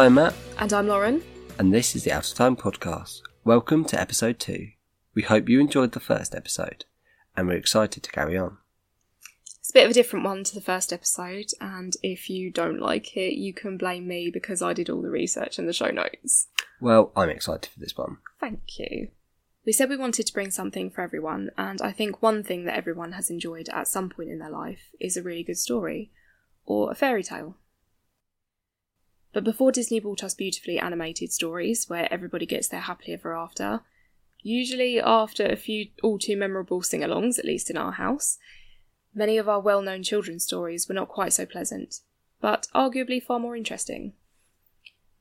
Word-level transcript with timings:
Hi, 0.00 0.06
I'm 0.06 0.14
Matt, 0.14 0.32
And 0.56 0.72
I'm 0.72 0.86
Lauren. 0.86 1.22
and 1.58 1.74
this 1.74 1.94
is 1.94 2.04
the 2.04 2.12
Out 2.12 2.26
of 2.26 2.34
Time 2.34 2.56
podcast. 2.56 3.20
Welcome 3.44 3.84
to 3.84 4.00
episode 4.00 4.38
two. 4.38 4.68
We 5.14 5.20
hope 5.20 5.46
you 5.46 5.60
enjoyed 5.60 5.92
the 5.92 6.00
first 6.00 6.34
episode, 6.34 6.86
and 7.36 7.46
we're 7.46 7.58
excited 7.58 8.02
to 8.02 8.10
carry 8.10 8.38
on. 8.38 8.56
It's 9.44 9.68
a 9.68 9.74
bit 9.74 9.84
of 9.84 9.90
a 9.90 9.92
different 9.92 10.24
one 10.24 10.42
to 10.44 10.54
the 10.54 10.62
first 10.62 10.90
episode, 10.90 11.48
and 11.60 11.92
if 12.02 12.30
you 12.30 12.50
don't 12.50 12.80
like 12.80 13.14
it, 13.14 13.34
you 13.34 13.52
can 13.52 13.76
blame 13.76 14.08
me 14.08 14.30
because 14.32 14.62
I 14.62 14.72
did 14.72 14.88
all 14.88 15.02
the 15.02 15.10
research 15.10 15.58
and 15.58 15.68
the 15.68 15.74
show 15.74 15.90
notes. 15.90 16.46
Well, 16.80 17.12
I'm 17.14 17.28
excited 17.28 17.70
for 17.70 17.78
this 17.78 17.94
one. 17.94 18.16
Thank 18.40 18.78
you. 18.78 19.08
We 19.66 19.74
said 19.74 19.90
we 19.90 19.98
wanted 19.98 20.26
to 20.26 20.32
bring 20.32 20.50
something 20.50 20.88
for 20.88 21.02
everyone, 21.02 21.50
and 21.58 21.82
I 21.82 21.92
think 21.92 22.22
one 22.22 22.42
thing 22.42 22.64
that 22.64 22.78
everyone 22.78 23.12
has 23.12 23.28
enjoyed 23.28 23.68
at 23.68 23.86
some 23.86 24.08
point 24.08 24.30
in 24.30 24.38
their 24.38 24.48
life 24.48 24.92
is 24.98 25.18
a 25.18 25.22
really 25.22 25.42
good 25.42 25.58
story, 25.58 26.10
or 26.64 26.90
a 26.90 26.94
fairy 26.94 27.22
tale. 27.22 27.58
But 29.32 29.44
before 29.44 29.72
Disney 29.72 30.00
brought 30.00 30.24
us 30.24 30.34
beautifully 30.34 30.78
animated 30.78 31.32
stories 31.32 31.88
where 31.88 32.12
everybody 32.12 32.46
gets 32.46 32.68
their 32.68 32.80
happily 32.80 33.12
ever 33.12 33.36
after, 33.36 33.80
usually 34.42 35.00
after 35.00 35.46
a 35.46 35.56
few 35.56 35.88
all 36.02 36.18
too 36.18 36.36
memorable 36.36 36.82
sing 36.82 37.02
alongs, 37.02 37.38
at 37.38 37.44
least 37.44 37.70
in 37.70 37.76
our 37.76 37.92
house, 37.92 38.38
many 39.14 39.38
of 39.38 39.48
our 39.48 39.60
well 39.60 39.82
known 39.82 40.02
children's 40.02 40.44
stories 40.44 40.88
were 40.88 40.94
not 40.94 41.08
quite 41.08 41.32
so 41.32 41.46
pleasant, 41.46 42.00
but 42.40 42.66
arguably 42.74 43.22
far 43.22 43.38
more 43.38 43.56
interesting. 43.56 44.14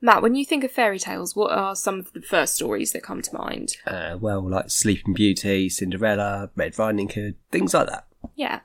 Matt, 0.01 0.21
when 0.21 0.35
you 0.35 0.45
think 0.45 0.63
of 0.63 0.71
fairy 0.71 0.97
tales, 0.97 1.35
what 1.35 1.51
are 1.51 1.75
some 1.75 1.99
of 1.99 2.13
the 2.13 2.21
first 2.21 2.55
stories 2.55 2.93
that 2.93 3.03
come 3.03 3.21
to 3.21 3.35
mind? 3.35 3.75
Uh, 3.85 4.17
well, 4.19 4.49
like 4.49 4.69
Sleeping 4.69 5.13
Beauty, 5.13 5.67
Cinderella, 5.67 6.49
Red 6.55 6.79
Riding 6.79 7.09
Hood, 7.09 7.35
things 7.51 7.73
like 7.73 7.87
that. 7.87 8.07
Yeah. 8.35 8.61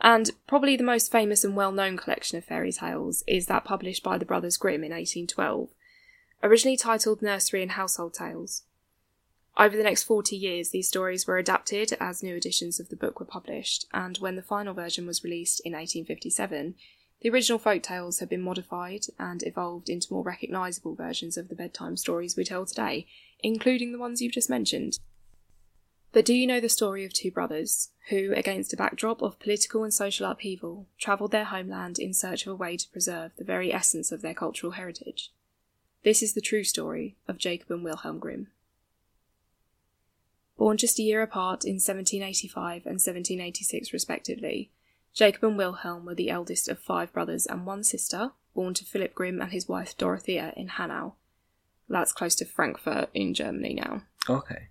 And 0.00 0.30
probably 0.46 0.76
the 0.76 0.84
most 0.84 1.10
famous 1.10 1.44
and 1.44 1.56
well 1.56 1.72
known 1.72 1.96
collection 1.96 2.36
of 2.36 2.44
fairy 2.44 2.72
tales 2.72 3.22
is 3.26 3.46
that 3.46 3.64
published 3.64 4.02
by 4.02 4.18
the 4.18 4.24
Brothers 4.24 4.56
Grimm 4.56 4.84
in 4.84 4.90
1812, 4.90 5.68
originally 6.42 6.76
titled 6.76 7.22
Nursery 7.22 7.62
and 7.62 7.72
Household 7.72 8.14
Tales. 8.14 8.64
Over 9.56 9.76
the 9.76 9.84
next 9.84 10.02
40 10.02 10.34
years, 10.34 10.70
these 10.70 10.88
stories 10.88 11.26
were 11.26 11.38
adapted 11.38 11.96
as 12.00 12.22
new 12.22 12.34
editions 12.34 12.80
of 12.80 12.88
the 12.88 12.96
book 12.96 13.20
were 13.20 13.26
published, 13.26 13.86
and 13.94 14.18
when 14.18 14.34
the 14.34 14.42
final 14.42 14.74
version 14.74 15.06
was 15.06 15.22
released 15.22 15.60
in 15.64 15.72
1857, 15.72 16.74
the 17.20 17.30
original 17.30 17.58
folk 17.58 17.82
tales 17.82 18.18
had 18.18 18.28
been 18.28 18.42
modified 18.42 19.06
and 19.18 19.42
evolved 19.46 19.88
into 19.88 20.12
more 20.12 20.24
recognisable 20.24 20.96
versions 20.96 21.36
of 21.36 21.48
the 21.48 21.54
bedtime 21.54 21.96
stories 21.96 22.36
we 22.36 22.44
tell 22.44 22.66
today, 22.66 23.06
including 23.42 23.92
the 23.92 23.98
ones 23.98 24.20
you've 24.20 24.32
just 24.32 24.50
mentioned. 24.50 24.98
But 26.14 26.24
do 26.24 26.32
you 26.32 26.46
know 26.46 26.60
the 26.60 26.68
story 26.68 27.04
of 27.04 27.12
two 27.12 27.32
brothers 27.32 27.88
who, 28.08 28.32
against 28.36 28.72
a 28.72 28.76
backdrop 28.76 29.20
of 29.20 29.40
political 29.40 29.82
and 29.82 29.92
social 29.92 30.30
upheaval, 30.30 30.86
travelled 30.96 31.32
their 31.32 31.46
homeland 31.46 31.98
in 31.98 32.14
search 32.14 32.46
of 32.46 32.52
a 32.52 32.56
way 32.56 32.76
to 32.76 32.88
preserve 32.90 33.32
the 33.36 33.42
very 33.42 33.74
essence 33.74 34.12
of 34.12 34.22
their 34.22 34.32
cultural 34.32 34.72
heritage? 34.72 35.32
This 36.04 36.22
is 36.22 36.34
the 36.34 36.40
true 36.40 36.62
story 36.62 37.16
of 37.26 37.36
Jacob 37.36 37.68
and 37.72 37.82
Wilhelm 37.82 38.20
Grimm. 38.20 38.46
Born 40.56 40.76
just 40.76 41.00
a 41.00 41.02
year 41.02 41.20
apart 41.20 41.64
in 41.64 41.74
1785 41.74 42.86
and 42.86 43.00
1786, 43.00 43.92
respectively, 43.92 44.70
Jacob 45.12 45.42
and 45.42 45.58
Wilhelm 45.58 46.04
were 46.04 46.14
the 46.14 46.30
eldest 46.30 46.68
of 46.68 46.78
five 46.78 47.12
brothers 47.12 47.44
and 47.44 47.66
one 47.66 47.82
sister, 47.82 48.30
born 48.54 48.72
to 48.74 48.84
Philip 48.84 49.16
Grimm 49.16 49.40
and 49.40 49.50
his 49.50 49.68
wife 49.68 49.98
Dorothea 49.98 50.52
in 50.56 50.68
Hanau. 50.68 51.14
That's 51.88 52.12
close 52.12 52.36
to 52.36 52.44
Frankfurt 52.44 53.10
in 53.14 53.34
Germany 53.34 53.74
now. 53.74 54.02
Okay. 54.30 54.68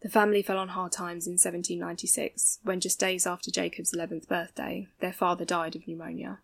The 0.00 0.08
family 0.08 0.42
fell 0.42 0.58
on 0.58 0.68
hard 0.68 0.92
times 0.92 1.26
in 1.26 1.32
1796, 1.32 2.60
when 2.62 2.80
just 2.80 3.00
days 3.00 3.26
after 3.26 3.50
Jacob's 3.50 3.92
11th 3.92 4.28
birthday, 4.28 4.86
their 5.00 5.12
father 5.12 5.44
died 5.44 5.74
of 5.74 5.88
pneumonia. 5.88 6.38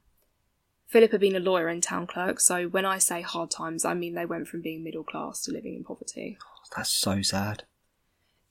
Philip 0.88 1.12
had 1.12 1.20
been 1.20 1.36
a 1.36 1.40
lawyer 1.40 1.68
and 1.68 1.82
town 1.82 2.06
clerk, 2.06 2.40
so 2.40 2.66
when 2.66 2.84
I 2.84 2.98
say 2.98 3.22
hard 3.22 3.50
times, 3.50 3.84
I 3.84 3.94
mean 3.94 4.14
they 4.14 4.26
went 4.26 4.48
from 4.48 4.60
being 4.60 4.82
middle 4.82 5.04
class 5.04 5.42
to 5.42 5.52
living 5.52 5.74
in 5.74 5.84
poverty. 5.84 6.36
Oh, 6.42 6.68
that's 6.76 6.90
so 6.90 7.22
sad. 7.22 7.64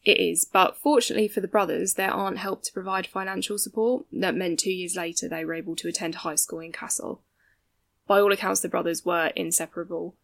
It 0.03 0.19
is, 0.19 0.45
but 0.45 0.77
fortunately 0.77 1.27
for 1.27 1.39
the 1.39 1.47
brothers, 1.47 1.93
their 1.93 2.11
aunt 2.11 2.37
helped 2.37 2.65
to 2.65 2.73
provide 2.73 3.07
financial 3.07 3.57
support 3.57 4.05
that 4.11 4.35
meant 4.35 4.59
two 4.59 4.71
years 4.71 4.95
later 4.95 5.29
they 5.29 5.45
were 5.45 5.53
able 5.53 5.75
to 5.77 5.87
attend 5.87 6.15
high 6.15 6.35
school 6.35 6.59
in 6.59 6.73
Kassel. 6.73 7.19
By 8.07 8.19
all 8.19 8.33
accounts, 8.33 8.59
the 8.59 8.67
brothers 8.67 9.05
were 9.05 9.27
inseparable. 9.35 10.15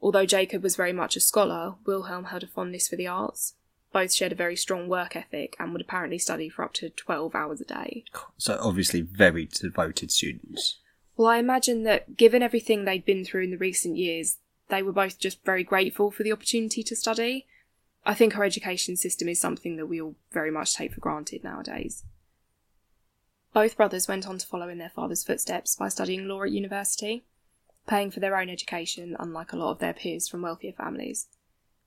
Although 0.00 0.26
Jacob 0.26 0.62
was 0.62 0.74
very 0.74 0.92
much 0.92 1.16
a 1.16 1.20
scholar, 1.20 1.76
Wilhelm 1.86 2.24
had 2.26 2.42
a 2.42 2.48
fondness 2.48 2.88
for 2.88 2.96
the 2.96 3.06
arts. 3.06 3.54
Both 3.94 4.12
shared 4.12 4.32
a 4.32 4.34
very 4.34 4.56
strong 4.56 4.88
work 4.88 5.14
ethic 5.14 5.54
and 5.60 5.70
would 5.70 5.80
apparently 5.80 6.18
study 6.18 6.48
for 6.48 6.64
up 6.64 6.74
to 6.74 6.90
12 6.90 7.32
hours 7.32 7.60
a 7.60 7.64
day. 7.64 8.02
So, 8.36 8.58
obviously, 8.60 9.02
very 9.02 9.46
devoted 9.46 10.10
students. 10.10 10.80
Well, 11.16 11.28
I 11.28 11.38
imagine 11.38 11.84
that 11.84 12.16
given 12.16 12.42
everything 12.42 12.84
they'd 12.84 13.04
been 13.04 13.24
through 13.24 13.44
in 13.44 13.52
the 13.52 13.56
recent 13.56 13.96
years, 13.96 14.38
they 14.68 14.82
were 14.82 14.92
both 14.92 15.20
just 15.20 15.44
very 15.44 15.62
grateful 15.62 16.10
for 16.10 16.24
the 16.24 16.32
opportunity 16.32 16.82
to 16.82 16.96
study. 16.96 17.46
I 18.04 18.14
think 18.14 18.36
our 18.36 18.42
education 18.42 18.96
system 18.96 19.28
is 19.28 19.40
something 19.40 19.76
that 19.76 19.86
we 19.86 20.02
all 20.02 20.16
very 20.32 20.50
much 20.50 20.74
take 20.74 20.92
for 20.92 21.00
granted 21.00 21.44
nowadays. 21.44 22.02
Both 23.52 23.76
brothers 23.76 24.08
went 24.08 24.26
on 24.26 24.38
to 24.38 24.46
follow 24.46 24.68
in 24.68 24.78
their 24.78 24.90
father's 24.90 25.22
footsteps 25.22 25.76
by 25.76 25.88
studying 25.88 26.26
law 26.26 26.42
at 26.42 26.50
university, 26.50 27.22
paying 27.86 28.10
for 28.10 28.18
their 28.18 28.36
own 28.36 28.48
education, 28.48 29.14
unlike 29.20 29.52
a 29.52 29.56
lot 29.56 29.70
of 29.70 29.78
their 29.78 29.94
peers 29.94 30.26
from 30.26 30.42
wealthier 30.42 30.72
families. 30.72 31.28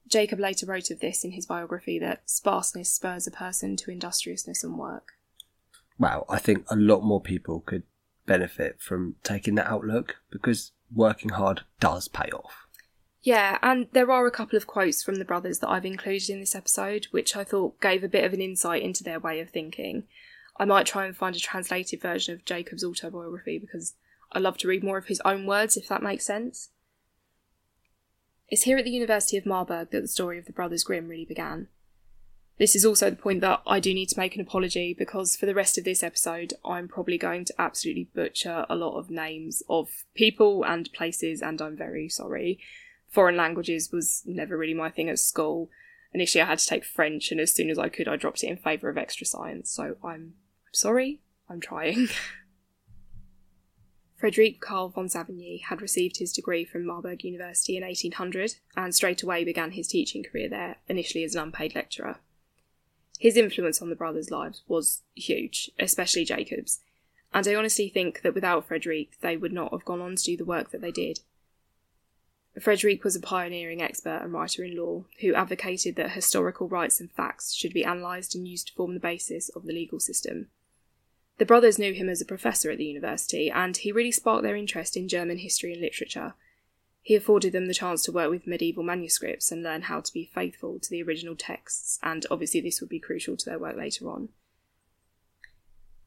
Jacob 0.07 0.39
later 0.39 0.65
wrote 0.65 0.89
of 0.89 0.99
this 0.99 1.23
in 1.23 1.31
his 1.31 1.45
biography 1.45 1.99
that 1.99 2.29
sparseness 2.29 2.91
spurs 2.91 3.27
a 3.27 3.31
person 3.31 3.75
to 3.77 3.91
industriousness 3.91 4.63
and 4.63 4.77
work. 4.77 5.13
Wow, 5.99 6.25
I 6.29 6.39
think 6.39 6.65
a 6.69 6.75
lot 6.75 7.03
more 7.03 7.21
people 7.21 7.61
could 7.61 7.83
benefit 8.25 8.81
from 8.81 9.15
taking 9.23 9.55
that 9.55 9.67
outlook 9.67 10.17
because 10.29 10.71
working 10.93 11.29
hard 11.29 11.61
does 11.79 12.07
pay 12.07 12.29
off. 12.29 12.67
Yeah, 13.21 13.57
and 13.61 13.87
there 13.91 14.11
are 14.11 14.25
a 14.25 14.31
couple 14.31 14.55
of 14.55 14.67
quotes 14.67 15.03
from 15.03 15.15
the 15.15 15.25
brothers 15.25 15.59
that 15.59 15.69
I've 15.69 15.85
included 15.85 16.29
in 16.29 16.39
this 16.39 16.55
episode, 16.55 17.07
which 17.11 17.35
I 17.35 17.43
thought 17.43 17.81
gave 17.81 18.03
a 18.03 18.07
bit 18.07 18.23
of 18.23 18.33
an 18.33 18.41
insight 18.41 18.83
into 18.83 19.03
their 19.03 19.19
way 19.19 19.39
of 19.39 19.49
thinking. 19.49 20.03
I 20.57 20.65
might 20.65 20.85
try 20.85 21.05
and 21.05 21.15
find 21.15 21.35
a 21.35 21.39
translated 21.39 22.01
version 22.01 22.33
of 22.33 22.45
Jacob's 22.45 22.83
autobiography 22.83 23.57
because 23.59 23.95
I 24.31 24.39
love 24.39 24.57
to 24.59 24.67
read 24.67 24.83
more 24.83 24.97
of 24.97 25.07
his 25.07 25.21
own 25.25 25.45
words, 25.45 25.77
if 25.77 25.87
that 25.87 26.03
makes 26.03 26.25
sense. 26.25 26.69
It's 28.49 28.63
here 28.63 28.77
at 28.77 28.85
the 28.85 28.91
University 28.91 29.37
of 29.37 29.45
Marburg 29.45 29.91
that 29.91 30.01
the 30.01 30.07
story 30.07 30.37
of 30.37 30.45
the 30.45 30.53
Brothers 30.53 30.83
Grimm 30.83 31.09
really 31.09 31.25
began. 31.25 31.67
This 32.57 32.75
is 32.75 32.85
also 32.85 33.09
the 33.09 33.15
point 33.15 33.41
that 33.41 33.61
I 33.67 33.79
do 33.79 33.93
need 33.93 34.09
to 34.09 34.19
make 34.19 34.35
an 34.35 34.41
apology 34.41 34.95
because 34.97 35.35
for 35.35 35.45
the 35.45 35.53
rest 35.53 35.77
of 35.77 35.83
this 35.83 36.01
episode, 36.01 36.53
I'm 36.65 36.87
probably 36.87 37.17
going 37.17 37.45
to 37.45 37.53
absolutely 37.59 38.09
butcher 38.15 38.65
a 38.69 38.75
lot 38.75 38.97
of 38.97 39.11
names 39.11 39.61
of 39.69 40.05
people 40.15 40.63
and 40.63 40.91
places, 40.93 41.41
and 41.41 41.61
I'm 41.61 41.75
very 41.75 42.09
sorry. 42.09 42.59
Foreign 43.09 43.35
languages 43.35 43.91
was 43.91 44.23
never 44.25 44.57
really 44.57 44.73
my 44.73 44.89
thing 44.89 45.09
at 45.09 45.19
school. 45.19 45.69
Initially, 46.13 46.41
I 46.41 46.45
had 46.45 46.59
to 46.59 46.65
take 46.67 46.85
French, 46.85 47.31
and 47.31 47.39
as 47.39 47.53
soon 47.53 47.69
as 47.69 47.77
I 47.77 47.89
could, 47.89 48.07
I 48.07 48.15
dropped 48.15 48.43
it 48.43 48.47
in 48.47 48.57
favour 48.57 48.89
of 48.89 48.97
extra 48.97 49.27
science, 49.27 49.69
so 49.69 49.97
I'm 50.03 50.33
sorry, 50.71 51.19
I'm 51.49 51.59
trying. 51.59 52.07
Frederic 54.17 54.59
Karl 54.59 54.89
von 54.89 55.07
Savigny 55.07 55.61
had 55.61 55.79
received 55.79 56.17
his 56.17 56.33
degree 56.33 56.65
from 56.65 56.85
Marburg 56.85 57.23
University 57.23 57.77
in 57.77 57.83
1800 57.83 58.55
and 58.75 58.93
straight 58.93 59.21
away 59.21 59.43
began 59.43 59.71
his 59.71 59.87
teaching 59.87 60.23
career 60.23 60.49
there, 60.49 60.77
initially 60.89 61.23
as 61.23 61.35
an 61.35 61.43
unpaid 61.43 61.75
lecturer. 61.75 62.17
His 63.19 63.37
influence 63.37 63.79
on 63.79 63.89
the 63.89 63.95
brothers' 63.95 64.31
lives 64.31 64.63
was 64.67 65.03
huge, 65.15 65.69
especially 65.79 66.25
Jacob's, 66.25 66.79
and 67.31 67.47
I 67.47 67.53
honestly 67.53 67.89
think 67.89 68.21
that 68.23 68.33
without 68.33 68.67
Frederic, 68.67 69.19
they 69.21 69.37
would 69.37 69.53
not 69.53 69.71
have 69.71 69.85
gone 69.85 70.01
on 70.01 70.15
to 70.15 70.23
do 70.23 70.35
the 70.35 70.45
work 70.45 70.71
that 70.71 70.81
they 70.81 70.91
did. 70.91 71.19
Frederic 72.59 73.03
was 73.03 73.15
a 73.15 73.19
pioneering 73.19 73.83
expert 73.83 74.21
and 74.23 74.33
writer 74.33 74.63
in 74.63 74.75
law 74.75 75.05
who 75.21 75.35
advocated 75.35 75.95
that 75.95 76.11
historical 76.11 76.67
rights 76.67 76.99
and 76.99 77.11
facts 77.11 77.53
should 77.53 77.73
be 77.73 77.83
analysed 77.83 78.33
and 78.33 78.47
used 78.47 78.69
to 78.69 78.73
form 78.73 78.95
the 78.95 78.99
basis 78.99 79.49
of 79.49 79.65
the 79.65 79.73
legal 79.73 79.99
system. 79.99 80.47
The 81.37 81.45
brothers 81.45 81.77
knew 81.77 81.93
him 81.93 82.09
as 82.09 82.19
a 82.19 82.25
professor 82.25 82.71
at 82.71 82.79
the 82.79 82.85
university, 82.85 83.49
and 83.51 83.77
he 83.77 83.91
really 83.91 84.11
sparked 84.11 84.43
their 84.43 84.55
interest 84.55 84.97
in 84.97 85.07
German 85.07 85.37
history 85.37 85.71
and 85.71 85.81
literature. 85.81 86.33
He 87.01 87.15
afforded 87.15 87.53
them 87.53 87.67
the 87.67 87.73
chance 87.73 88.03
to 88.03 88.11
work 88.11 88.29
with 88.29 88.47
medieval 88.47 88.83
manuscripts 88.83 89.51
and 89.51 89.63
learn 89.63 89.83
how 89.83 90.01
to 90.01 90.13
be 90.13 90.25
faithful 90.25 90.79
to 90.79 90.89
the 90.89 91.03
original 91.03 91.35
texts, 91.35 91.99
and 92.01 92.25
obviously 92.31 92.59
this 92.59 92.81
would 92.81 92.89
be 92.89 92.99
crucial 92.99 93.37
to 93.37 93.45
their 93.45 93.59
work 93.59 93.77
later 93.77 94.09
on. 94.09 94.29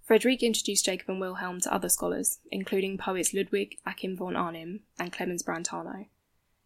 Frederick 0.05 0.43
introduced 0.43 0.85
Jacob 0.85 1.09
and 1.09 1.21
Wilhelm 1.21 1.61
to 1.61 1.73
other 1.73 1.89
scholars, 1.89 2.41
including 2.51 2.99
poets 2.99 3.33
Ludwig 3.33 3.79
Achim 3.87 4.17
von 4.17 4.35
Arnim 4.35 4.81
and 4.99 5.13
Clemens 5.13 5.45
Brentano, 5.45 6.07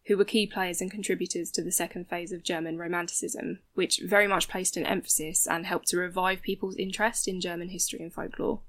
who 0.07 0.17
were 0.17 0.25
key 0.25 0.45
players 0.45 0.81
and 0.81 0.91
contributors 0.91 1.49
to 1.51 1.63
the 1.63 1.71
second 1.71 2.07
phase 2.07 2.31
of 2.31 2.43
German 2.43 2.77
Romanticism, 2.77 3.59
which 3.73 4.01
very 4.03 4.27
much 4.27 4.47
placed 4.47 4.77
an 4.77 4.85
emphasis 4.85 5.47
and 5.47 5.65
helped 5.65 5.87
to 5.87 5.97
revive 5.97 6.41
people's 6.41 6.75
interest 6.75 7.27
in 7.27 7.41
German 7.41 7.69
history 7.69 7.99
and 7.99 8.13
folklore. 8.13 8.61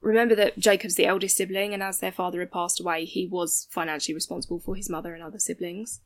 Remember 0.00 0.34
that 0.34 0.58
Jacob's 0.58 0.96
the 0.96 1.06
eldest 1.06 1.36
sibling, 1.36 1.72
and 1.72 1.82
as 1.82 1.98
their 1.98 2.12
father 2.12 2.40
had 2.40 2.52
passed 2.52 2.78
away, 2.78 3.06
he 3.06 3.26
was 3.26 3.66
financially 3.70 4.14
responsible 4.14 4.60
for 4.60 4.76
his 4.76 4.90
mother 4.90 5.14
and 5.14 5.22
other 5.22 5.38
siblings. 5.38 6.00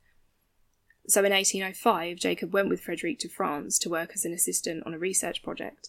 So 1.09 1.25
in 1.25 1.33
1805, 1.33 2.17
Jacob 2.17 2.53
went 2.53 2.69
with 2.69 2.81
Frederick 2.81 3.19
to 3.21 3.29
France 3.29 3.79
to 3.81 3.91
work 3.91 4.13
as 4.15 4.25
an 4.25 4.33
assistant 4.33 4.85
on 4.87 4.95
a 4.95 4.99
research 4.99 5.43
project, 5.43 5.89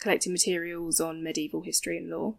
collecting 0.00 0.32
materials 0.32 1.00
on 1.00 1.22
medieval 1.22 1.62
history 1.62 1.96
and 1.96 2.10
law. 2.10 2.34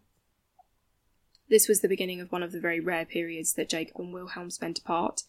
This 1.50 1.68
was 1.68 1.80
the 1.80 1.88
beginning 1.88 2.20
of 2.20 2.30
one 2.30 2.44
of 2.44 2.52
the 2.52 2.60
very 2.60 2.78
rare 2.78 3.04
periods 3.04 3.54
that 3.54 3.68
Jacob 3.68 3.96
and 3.98 4.14
Wilhelm 4.14 4.50
spent 4.50 4.78
apart. 4.78 5.24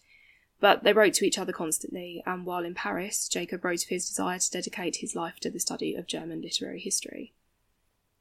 But 0.60 0.84
they 0.84 0.94
wrote 0.94 1.16
to 1.16 1.26
each 1.26 1.40
other 1.40 1.52
constantly, 1.52 2.22
and 2.28 2.46
while 2.46 2.64
in 2.64 2.76
Paris, 2.76 3.28
Jacob 3.28 3.66
wrote 3.66 3.84
of 3.84 3.90
his 3.90 4.08
desire 4.08 4.38
to 4.38 4.52
dedicate 4.52 4.98
his 4.98 5.16
life 5.16 5.40
to 5.40 5.50
the 5.50 5.60
study 5.60 5.96
of 5.96 6.06
German 6.06 6.42
literary 6.42 6.80
history. 6.80 7.34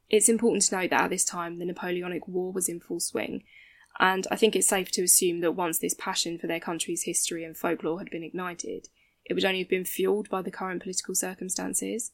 It's 0.08 0.30
important 0.30 0.62
to 0.64 0.76
note 0.76 0.90
that 0.90 1.02
at 1.02 1.10
this 1.10 1.24
time 1.24 1.58
the 1.58 1.66
Napoleonic 1.66 2.26
War 2.26 2.50
was 2.50 2.68
in 2.68 2.80
full 2.80 3.00
swing, 3.00 3.44
and 3.98 4.26
I 4.30 4.36
think 4.36 4.56
it's 4.56 4.66
safe 4.66 4.90
to 4.92 5.02
assume 5.02 5.40
that 5.40 5.52
once 5.52 5.78
this 5.78 5.94
passion 5.94 6.38
for 6.38 6.46
their 6.46 6.58
country's 6.58 7.02
history 7.02 7.44
and 7.44 7.54
folklore 7.54 7.98
had 7.98 8.08
been 8.08 8.24
ignited, 8.24 8.88
it 9.26 9.34
would 9.34 9.44
only 9.44 9.58
have 9.58 9.68
been 9.68 9.84
fueled 9.84 10.30
by 10.30 10.40
the 10.40 10.50
current 10.50 10.82
political 10.82 11.14
circumstances. 11.14 12.12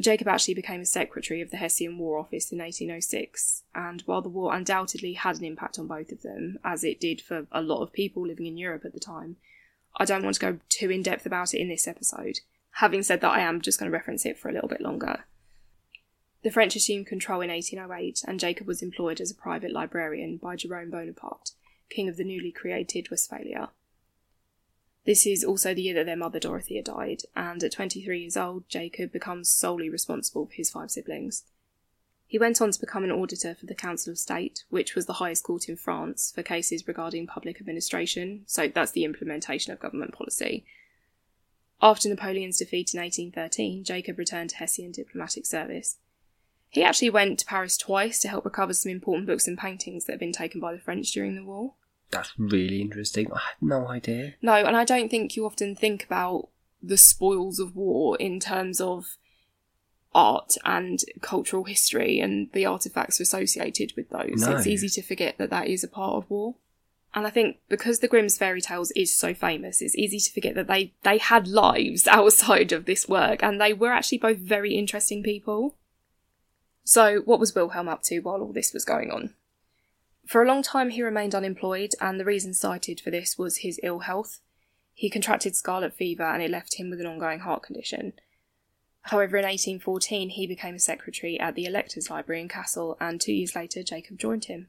Jacob 0.00 0.28
actually 0.28 0.54
became 0.54 0.80
a 0.80 0.86
secretary 0.86 1.40
of 1.40 1.50
the 1.50 1.56
Hessian 1.56 1.98
War 1.98 2.18
Office 2.18 2.52
in 2.52 2.58
1806, 2.58 3.64
and 3.74 4.02
while 4.02 4.22
the 4.22 4.28
war 4.28 4.54
undoubtedly 4.54 5.14
had 5.14 5.38
an 5.38 5.44
impact 5.44 5.78
on 5.78 5.88
both 5.88 6.12
of 6.12 6.22
them, 6.22 6.58
as 6.64 6.84
it 6.84 7.00
did 7.00 7.20
for 7.20 7.46
a 7.50 7.62
lot 7.62 7.82
of 7.82 7.92
people 7.92 8.26
living 8.26 8.46
in 8.46 8.56
Europe 8.56 8.84
at 8.84 8.92
the 8.92 9.00
time, 9.00 9.36
I 9.96 10.04
don't 10.04 10.22
want 10.22 10.34
to 10.34 10.40
go 10.40 10.58
too 10.68 10.90
in 10.90 11.02
depth 11.02 11.26
about 11.26 11.52
it 11.52 11.60
in 11.60 11.68
this 11.68 11.88
episode. 11.88 12.40
Having 12.72 13.02
said 13.02 13.20
that, 13.22 13.32
I 13.32 13.40
am 13.40 13.60
just 13.60 13.80
going 13.80 13.90
to 13.90 13.96
reference 13.96 14.24
it 14.24 14.38
for 14.38 14.48
a 14.48 14.52
little 14.52 14.68
bit 14.68 14.80
longer. 14.80 15.24
The 16.44 16.50
French 16.50 16.76
assumed 16.76 17.08
control 17.08 17.40
in 17.40 17.50
1808, 17.50 18.22
and 18.26 18.38
Jacob 18.38 18.68
was 18.68 18.82
employed 18.82 19.20
as 19.20 19.32
a 19.32 19.34
private 19.34 19.72
librarian 19.72 20.36
by 20.36 20.54
Jerome 20.54 20.90
Bonaparte, 20.90 21.50
king 21.90 22.08
of 22.08 22.16
the 22.16 22.22
newly 22.22 22.52
created 22.52 23.10
Westphalia. 23.10 23.70
This 25.08 25.26
is 25.26 25.42
also 25.42 25.72
the 25.72 25.80
year 25.80 25.94
that 25.94 26.04
their 26.04 26.18
mother 26.18 26.38
Dorothea 26.38 26.82
died, 26.82 27.22
and 27.34 27.64
at 27.64 27.72
23 27.72 28.20
years 28.20 28.36
old, 28.36 28.68
Jacob 28.68 29.10
becomes 29.10 29.48
solely 29.48 29.88
responsible 29.88 30.44
for 30.44 30.52
his 30.52 30.68
five 30.68 30.90
siblings. 30.90 31.44
He 32.26 32.38
went 32.38 32.60
on 32.60 32.72
to 32.72 32.78
become 32.78 33.04
an 33.04 33.10
auditor 33.10 33.54
for 33.54 33.64
the 33.64 33.74
Council 33.74 34.10
of 34.10 34.18
State, 34.18 34.64
which 34.68 34.94
was 34.94 35.06
the 35.06 35.14
highest 35.14 35.44
court 35.44 35.66
in 35.66 35.76
France 35.76 36.30
for 36.34 36.42
cases 36.42 36.86
regarding 36.86 37.26
public 37.26 37.58
administration, 37.58 38.42
so 38.44 38.68
that's 38.68 38.92
the 38.92 39.04
implementation 39.04 39.72
of 39.72 39.80
government 39.80 40.12
policy. 40.12 40.66
After 41.80 42.10
Napoleon's 42.10 42.58
defeat 42.58 42.92
in 42.92 43.00
1813, 43.00 43.84
Jacob 43.84 44.18
returned 44.18 44.50
to 44.50 44.56
Hessian 44.56 44.92
diplomatic 44.92 45.46
service. 45.46 45.96
He 46.68 46.84
actually 46.84 47.08
went 47.08 47.38
to 47.38 47.46
Paris 47.46 47.78
twice 47.78 48.18
to 48.20 48.28
help 48.28 48.44
recover 48.44 48.74
some 48.74 48.92
important 48.92 49.26
books 49.26 49.48
and 49.48 49.56
paintings 49.56 50.04
that 50.04 50.12
had 50.12 50.20
been 50.20 50.32
taken 50.32 50.60
by 50.60 50.74
the 50.74 50.78
French 50.78 51.10
during 51.12 51.34
the 51.34 51.46
war. 51.46 51.72
That's 52.10 52.32
really 52.38 52.80
interesting. 52.80 53.30
I 53.32 53.38
had 53.38 53.60
no 53.60 53.88
idea. 53.88 54.34
No, 54.40 54.54
and 54.54 54.76
I 54.76 54.84
don't 54.84 55.10
think 55.10 55.36
you 55.36 55.44
often 55.44 55.76
think 55.76 56.04
about 56.04 56.48
the 56.82 56.96
spoils 56.96 57.58
of 57.58 57.76
war 57.76 58.16
in 58.16 58.40
terms 58.40 58.80
of 58.80 59.16
art 60.14 60.54
and 60.64 61.00
cultural 61.20 61.64
history 61.64 62.18
and 62.18 62.50
the 62.52 62.64
artifacts 62.64 63.20
associated 63.20 63.92
with 63.96 64.08
those. 64.10 64.40
No. 64.40 64.56
It's 64.56 64.66
easy 64.66 64.88
to 64.88 65.02
forget 65.02 65.38
that 65.38 65.50
that 65.50 65.68
is 65.68 65.84
a 65.84 65.88
part 65.88 66.14
of 66.14 66.30
war. 66.30 66.54
And 67.14 67.26
I 67.26 67.30
think 67.30 67.58
because 67.68 68.00
the 68.00 68.08
Grimm's 68.08 68.38
fairy 68.38 68.60
tales 68.60 68.90
is 68.92 69.14
so 69.14 69.34
famous, 69.34 69.82
it's 69.82 69.96
easy 69.96 70.20
to 70.20 70.32
forget 70.32 70.54
that 70.54 70.66
they, 70.66 70.92
they 71.02 71.18
had 71.18 71.48
lives 71.48 72.06
outside 72.08 72.72
of 72.72 72.84
this 72.84 73.08
work 73.08 73.42
and 73.42 73.60
they 73.60 73.72
were 73.72 73.92
actually 73.92 74.18
both 74.18 74.38
very 74.38 74.74
interesting 74.74 75.22
people. 75.22 75.74
So, 76.84 77.20
what 77.20 77.38
was 77.38 77.54
Wilhelm 77.54 77.88
up 77.88 78.02
to 78.04 78.20
while 78.20 78.40
all 78.40 78.52
this 78.52 78.72
was 78.72 78.84
going 78.84 79.10
on? 79.10 79.34
For 80.28 80.42
a 80.42 80.46
long 80.46 80.62
time, 80.62 80.90
he 80.90 81.02
remained 81.02 81.34
unemployed, 81.34 81.94
and 82.02 82.20
the 82.20 82.24
reason 82.26 82.52
cited 82.52 83.00
for 83.00 83.10
this 83.10 83.38
was 83.38 83.58
his 83.58 83.80
ill 83.82 84.00
health. 84.00 84.40
He 84.92 85.08
contracted 85.08 85.56
scarlet 85.56 85.94
fever 85.94 86.22
and 86.22 86.42
it 86.42 86.50
left 86.50 86.74
him 86.74 86.90
with 86.90 87.00
an 87.00 87.06
ongoing 87.06 87.38
heart 87.38 87.62
condition. 87.62 88.12
However, 89.04 89.38
in 89.38 89.44
1814, 89.44 90.28
he 90.28 90.46
became 90.46 90.74
a 90.74 90.80
secretary 90.80 91.40
at 91.40 91.54
the 91.54 91.64
Electors' 91.64 92.10
Library 92.10 92.42
in 92.42 92.48
Kassel, 92.48 92.98
and 93.00 93.18
two 93.18 93.32
years 93.32 93.56
later, 93.56 93.82
Jacob 93.82 94.18
joined 94.18 94.44
him. 94.44 94.68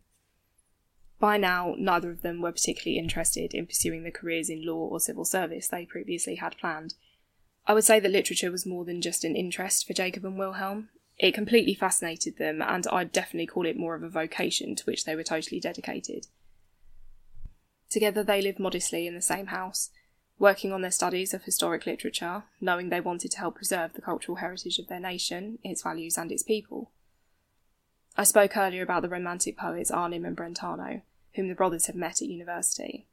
By 1.19 1.35
now, 1.35 1.75
neither 1.77 2.09
of 2.09 2.21
them 2.21 2.41
were 2.41 2.53
particularly 2.53 2.97
interested 2.97 3.53
in 3.53 3.67
pursuing 3.67 4.03
the 4.03 4.11
careers 4.11 4.49
in 4.49 4.65
law 4.65 4.87
or 4.87 5.01
civil 5.01 5.25
service 5.25 5.67
they 5.67 5.85
previously 5.85 6.35
had 6.35 6.57
planned. 6.57 6.93
I 7.67 7.73
would 7.73 7.83
say 7.83 7.99
that 7.99 8.11
literature 8.11 8.49
was 8.49 8.65
more 8.65 8.85
than 8.85 9.01
just 9.01 9.25
an 9.25 9.35
interest 9.35 9.85
for 9.85 9.91
Jacob 9.91 10.23
and 10.23 10.39
Wilhelm. 10.39 10.87
It 11.19 11.33
completely 11.33 11.73
fascinated 11.73 12.37
them, 12.37 12.61
and 12.61 12.87
I'd 12.87 13.11
definitely 13.11 13.47
call 13.47 13.65
it 13.65 13.77
more 13.77 13.93
of 13.93 14.03
a 14.03 14.09
vocation 14.09 14.73
to 14.75 14.85
which 14.85 15.03
they 15.03 15.17
were 15.17 15.23
totally 15.23 15.59
dedicated. 15.59 16.27
Together, 17.89 18.23
they 18.23 18.41
lived 18.41 18.59
modestly 18.59 19.05
in 19.05 19.15
the 19.15 19.21
same 19.21 19.47
house, 19.47 19.89
working 20.37 20.71
on 20.71 20.81
their 20.81 20.91
studies 20.91 21.33
of 21.33 21.43
historic 21.43 21.85
literature, 21.85 22.43
knowing 22.61 22.87
they 22.87 23.01
wanted 23.01 23.31
to 23.31 23.39
help 23.39 23.55
preserve 23.55 23.93
the 23.93 24.01
cultural 24.01 24.37
heritage 24.37 24.79
of 24.79 24.87
their 24.87 24.99
nation, 24.99 25.59
its 25.61 25.83
values, 25.83 26.17
and 26.17 26.31
its 26.31 26.43
people. 26.43 26.91
I 28.15 28.23
spoke 28.23 28.55
earlier 28.55 28.83
about 28.83 29.01
the 29.01 29.09
romantic 29.09 29.57
poets 29.57 29.91
Arnim 29.91 30.23
and 30.23 30.37
Brentano, 30.37 31.01
whom 31.35 31.49
the 31.49 31.55
brothers 31.55 31.87
had 31.87 31.95
met 31.95 32.21
at 32.21 32.29
university. 32.29 33.07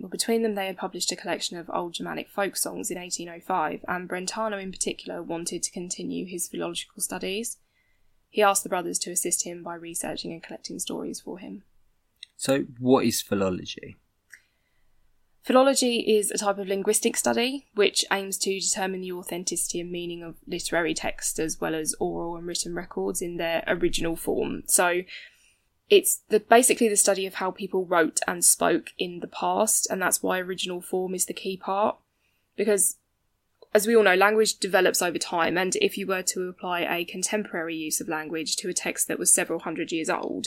Well, 0.00 0.08
between 0.08 0.42
them, 0.42 0.54
they 0.54 0.66
had 0.66 0.78
published 0.78 1.12
a 1.12 1.16
collection 1.16 1.58
of 1.58 1.70
old 1.70 1.92
Germanic 1.92 2.30
folk 2.30 2.56
songs 2.56 2.90
in 2.90 2.98
1805, 2.98 3.84
and 3.86 4.08
Brentano 4.08 4.60
in 4.60 4.72
particular 4.72 5.22
wanted 5.22 5.62
to 5.62 5.70
continue 5.70 6.24
his 6.24 6.48
philological 6.48 7.02
studies. 7.02 7.58
He 8.30 8.42
asked 8.42 8.62
the 8.62 8.70
brothers 8.70 8.98
to 9.00 9.10
assist 9.10 9.44
him 9.44 9.62
by 9.62 9.74
researching 9.74 10.32
and 10.32 10.42
collecting 10.42 10.78
stories 10.78 11.20
for 11.20 11.38
him. 11.38 11.64
So, 12.36 12.64
what 12.78 13.04
is 13.04 13.20
philology? 13.20 13.96
Philology 15.42 16.16
is 16.16 16.30
a 16.30 16.38
type 16.38 16.58
of 16.58 16.68
linguistic 16.68 17.16
study 17.16 17.66
which 17.74 18.04
aims 18.10 18.38
to 18.38 18.58
determine 18.58 19.02
the 19.02 19.12
authenticity 19.12 19.80
and 19.80 19.90
meaning 19.90 20.22
of 20.22 20.36
literary 20.46 20.94
text 20.94 21.38
as 21.38 21.60
well 21.60 21.74
as 21.74 21.94
oral 22.00 22.36
and 22.36 22.46
written 22.46 22.74
records 22.74 23.20
in 23.20 23.36
their 23.36 23.64
original 23.66 24.16
form. 24.16 24.62
So, 24.66 25.02
it's 25.90 26.20
the, 26.28 26.38
basically 26.38 26.88
the 26.88 26.96
study 26.96 27.26
of 27.26 27.34
how 27.34 27.50
people 27.50 27.84
wrote 27.84 28.20
and 28.26 28.44
spoke 28.44 28.90
in 28.96 29.20
the 29.20 29.26
past, 29.26 29.88
and 29.90 30.00
that's 30.00 30.22
why 30.22 30.38
original 30.38 30.80
form 30.80 31.14
is 31.14 31.26
the 31.26 31.34
key 31.34 31.56
part. 31.56 31.96
Because, 32.56 32.96
as 33.74 33.86
we 33.86 33.96
all 33.96 34.04
know, 34.04 34.14
language 34.14 34.58
develops 34.58 35.02
over 35.02 35.18
time, 35.18 35.58
and 35.58 35.74
if 35.76 35.98
you 35.98 36.06
were 36.06 36.22
to 36.22 36.48
apply 36.48 36.82
a 36.82 37.04
contemporary 37.04 37.74
use 37.74 38.00
of 38.00 38.08
language 38.08 38.54
to 38.56 38.68
a 38.68 38.74
text 38.74 39.08
that 39.08 39.18
was 39.18 39.34
several 39.34 39.60
hundred 39.60 39.90
years 39.90 40.08
old, 40.08 40.46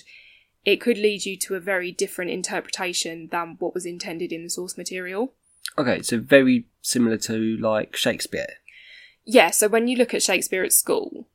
it 0.63 0.79
could 0.79 0.97
lead 0.97 1.25
you 1.25 1.37
to 1.37 1.55
a 1.55 1.59
very 1.59 1.91
different 1.91 2.31
interpretation 2.31 3.27
than 3.31 3.57
what 3.59 3.73
was 3.73 3.85
intended 3.85 4.31
in 4.31 4.43
the 4.43 4.49
source 4.49 4.77
material. 4.77 5.33
Okay, 5.77 6.01
so 6.01 6.19
very 6.19 6.67
similar 6.81 7.17
to 7.17 7.57
like 7.57 7.97
Shakespeare. 7.97 8.47
Yeah, 9.25 9.49
so 9.49 9.67
when 9.67 9.89
you 9.89 9.97
look 9.97 10.13
at 10.13 10.23
Shakespeare 10.23 10.63
at 10.63 10.71
school, 10.71 11.27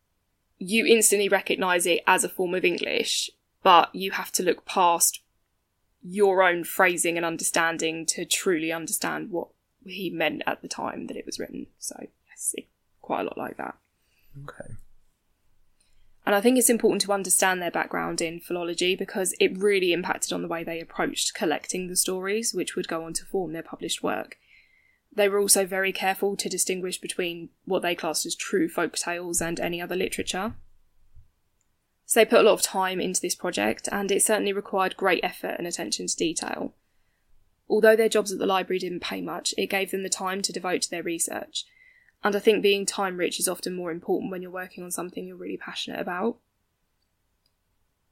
you 0.58 0.86
instantly 0.86 1.28
recognise 1.28 1.84
it 1.86 2.00
as 2.06 2.24
a 2.24 2.28
form 2.28 2.54
of 2.54 2.64
English, 2.64 3.30
but 3.68 3.94
you 3.94 4.12
have 4.12 4.32
to 4.32 4.42
look 4.42 4.64
past 4.64 5.20
your 6.02 6.42
own 6.42 6.64
phrasing 6.64 7.18
and 7.18 7.26
understanding 7.26 8.06
to 8.06 8.24
truly 8.24 8.72
understand 8.72 9.30
what 9.30 9.48
he 9.84 10.08
meant 10.08 10.42
at 10.46 10.62
the 10.62 10.68
time 10.68 11.06
that 11.06 11.18
it 11.18 11.26
was 11.26 11.38
written. 11.38 11.66
So, 11.78 11.94
yes, 12.30 12.54
it, 12.56 12.66
quite 13.02 13.20
a 13.20 13.24
lot 13.24 13.36
like 13.36 13.58
that. 13.58 13.74
Okay. 14.42 14.72
And 16.24 16.34
I 16.34 16.40
think 16.40 16.56
it's 16.56 16.70
important 16.70 17.02
to 17.02 17.12
understand 17.12 17.60
their 17.60 17.70
background 17.70 18.22
in 18.22 18.40
philology 18.40 18.96
because 18.96 19.34
it 19.38 19.58
really 19.58 19.92
impacted 19.92 20.32
on 20.32 20.40
the 20.40 20.48
way 20.48 20.64
they 20.64 20.80
approached 20.80 21.34
collecting 21.34 21.88
the 21.88 21.96
stories, 21.96 22.54
which 22.54 22.74
would 22.74 22.88
go 22.88 23.04
on 23.04 23.12
to 23.12 23.26
form 23.26 23.52
their 23.52 23.62
published 23.62 24.02
work. 24.02 24.38
They 25.14 25.28
were 25.28 25.40
also 25.40 25.66
very 25.66 25.92
careful 25.92 26.38
to 26.38 26.48
distinguish 26.48 26.98
between 26.98 27.50
what 27.66 27.82
they 27.82 27.94
classed 27.94 28.24
as 28.24 28.34
true 28.34 28.70
folk 28.70 28.96
tales 28.96 29.42
and 29.42 29.60
any 29.60 29.78
other 29.78 29.94
literature. 29.94 30.54
So 32.08 32.20
they 32.20 32.24
put 32.24 32.40
a 32.40 32.42
lot 32.42 32.54
of 32.54 32.62
time 32.62 33.02
into 33.02 33.20
this 33.20 33.34
project, 33.34 33.86
and 33.92 34.10
it 34.10 34.22
certainly 34.22 34.54
required 34.54 34.96
great 34.96 35.22
effort 35.22 35.56
and 35.58 35.66
attention 35.66 36.06
to 36.06 36.16
detail. 36.16 36.72
Although 37.68 37.96
their 37.96 38.08
jobs 38.08 38.32
at 38.32 38.38
the 38.38 38.46
library 38.46 38.78
didn't 38.78 39.00
pay 39.00 39.20
much, 39.20 39.54
it 39.58 39.66
gave 39.66 39.90
them 39.90 40.04
the 40.04 40.08
time 40.08 40.40
to 40.40 40.52
devote 40.52 40.80
to 40.82 40.90
their 40.90 41.02
research. 41.02 41.66
And 42.24 42.34
I 42.34 42.38
think 42.38 42.62
being 42.62 42.86
time 42.86 43.18
rich 43.18 43.38
is 43.38 43.46
often 43.46 43.76
more 43.76 43.90
important 43.90 44.30
when 44.30 44.40
you're 44.40 44.50
working 44.50 44.82
on 44.82 44.90
something 44.90 45.26
you're 45.26 45.36
really 45.36 45.58
passionate 45.58 46.00
about. 46.00 46.38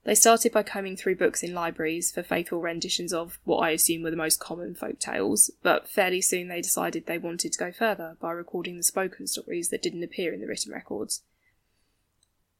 They 0.04 0.14
started 0.14 0.52
by 0.52 0.62
combing 0.62 0.98
through 0.98 1.16
books 1.16 1.42
in 1.42 1.54
libraries 1.54 2.12
for 2.12 2.22
faithful 2.22 2.60
renditions 2.60 3.14
of 3.14 3.38
what 3.44 3.60
I 3.60 3.70
assume 3.70 4.02
were 4.02 4.10
the 4.10 4.16
most 4.16 4.38
common 4.38 4.74
folk 4.74 4.98
tales, 4.98 5.50
but 5.62 5.88
fairly 5.88 6.20
soon 6.20 6.48
they 6.48 6.60
decided 6.60 7.06
they 7.06 7.16
wanted 7.16 7.50
to 7.50 7.58
go 7.58 7.72
further 7.72 8.18
by 8.20 8.32
recording 8.32 8.76
the 8.76 8.82
spoken 8.82 9.26
stories 9.26 9.70
that 9.70 9.82
didn't 9.82 10.04
appear 10.04 10.34
in 10.34 10.42
the 10.42 10.46
written 10.46 10.70
records. 10.70 11.22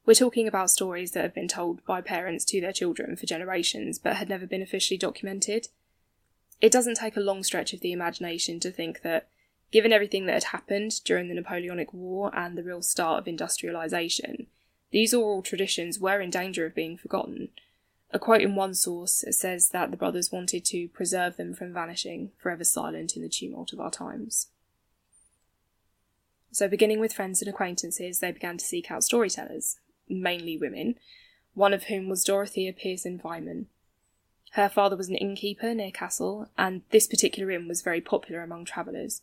We're 0.06 0.14
talking 0.14 0.46
about 0.46 0.70
stories 0.70 1.10
that 1.10 1.24
have 1.24 1.34
been 1.34 1.48
told 1.48 1.84
by 1.84 2.00
parents 2.00 2.44
to 2.46 2.60
their 2.60 2.72
children 2.72 3.16
for 3.16 3.26
generations 3.26 3.98
but 3.98 4.16
had 4.16 4.28
never 4.28 4.46
been 4.46 4.62
officially 4.62 4.96
documented. 4.96 5.66
It 6.60 6.70
doesn't 6.70 6.94
take 6.94 7.16
a 7.16 7.20
long 7.20 7.42
stretch 7.42 7.72
of 7.72 7.80
the 7.80 7.90
imagination 7.90 8.60
to 8.60 8.70
think 8.70 9.02
that, 9.02 9.28
given 9.72 9.92
everything 9.92 10.26
that 10.26 10.34
had 10.34 10.44
happened 10.44 11.02
during 11.04 11.26
the 11.28 11.34
Napoleonic 11.34 11.92
War 11.92 12.30
and 12.32 12.56
the 12.56 12.62
real 12.62 12.82
start 12.82 13.18
of 13.18 13.24
industrialisation, 13.34 14.46
these 14.92 15.12
oral 15.12 15.42
traditions 15.42 15.98
were 15.98 16.20
in 16.20 16.30
danger 16.30 16.64
of 16.64 16.74
being 16.74 16.96
forgotten. 16.96 17.48
A 18.12 18.20
quote 18.20 18.42
in 18.42 18.54
one 18.54 18.74
source 18.74 19.24
says 19.30 19.70
that 19.70 19.90
the 19.90 19.96
brothers 19.96 20.30
wanted 20.30 20.64
to 20.66 20.86
preserve 20.88 21.36
them 21.36 21.52
from 21.52 21.72
vanishing, 21.72 22.30
forever 22.38 22.62
silent 22.62 23.16
in 23.16 23.22
the 23.22 23.28
tumult 23.28 23.72
of 23.72 23.80
our 23.80 23.90
times. 23.90 24.46
So, 26.52 26.68
beginning 26.68 27.00
with 27.00 27.12
friends 27.12 27.42
and 27.42 27.48
acquaintances, 27.48 28.20
they 28.20 28.30
began 28.30 28.56
to 28.56 28.64
seek 28.64 28.90
out 28.90 29.02
storytellers, 29.02 29.78
mainly 30.08 30.56
women, 30.56 30.96
one 31.54 31.72
of 31.72 31.84
whom 31.84 32.08
was 32.08 32.24
Dorothea 32.24 32.72
Pierson 32.72 33.18
Viehmann, 33.18 33.66
Her 34.52 34.68
father 34.68 34.96
was 34.96 35.08
an 35.08 35.16
innkeeper 35.16 35.74
near 35.74 35.90
Kassel, 35.90 36.48
and 36.56 36.82
this 36.90 37.06
particular 37.06 37.50
inn 37.50 37.68
was 37.68 37.82
very 37.82 38.00
popular 38.00 38.42
among 38.42 38.64
travellers. 38.64 39.22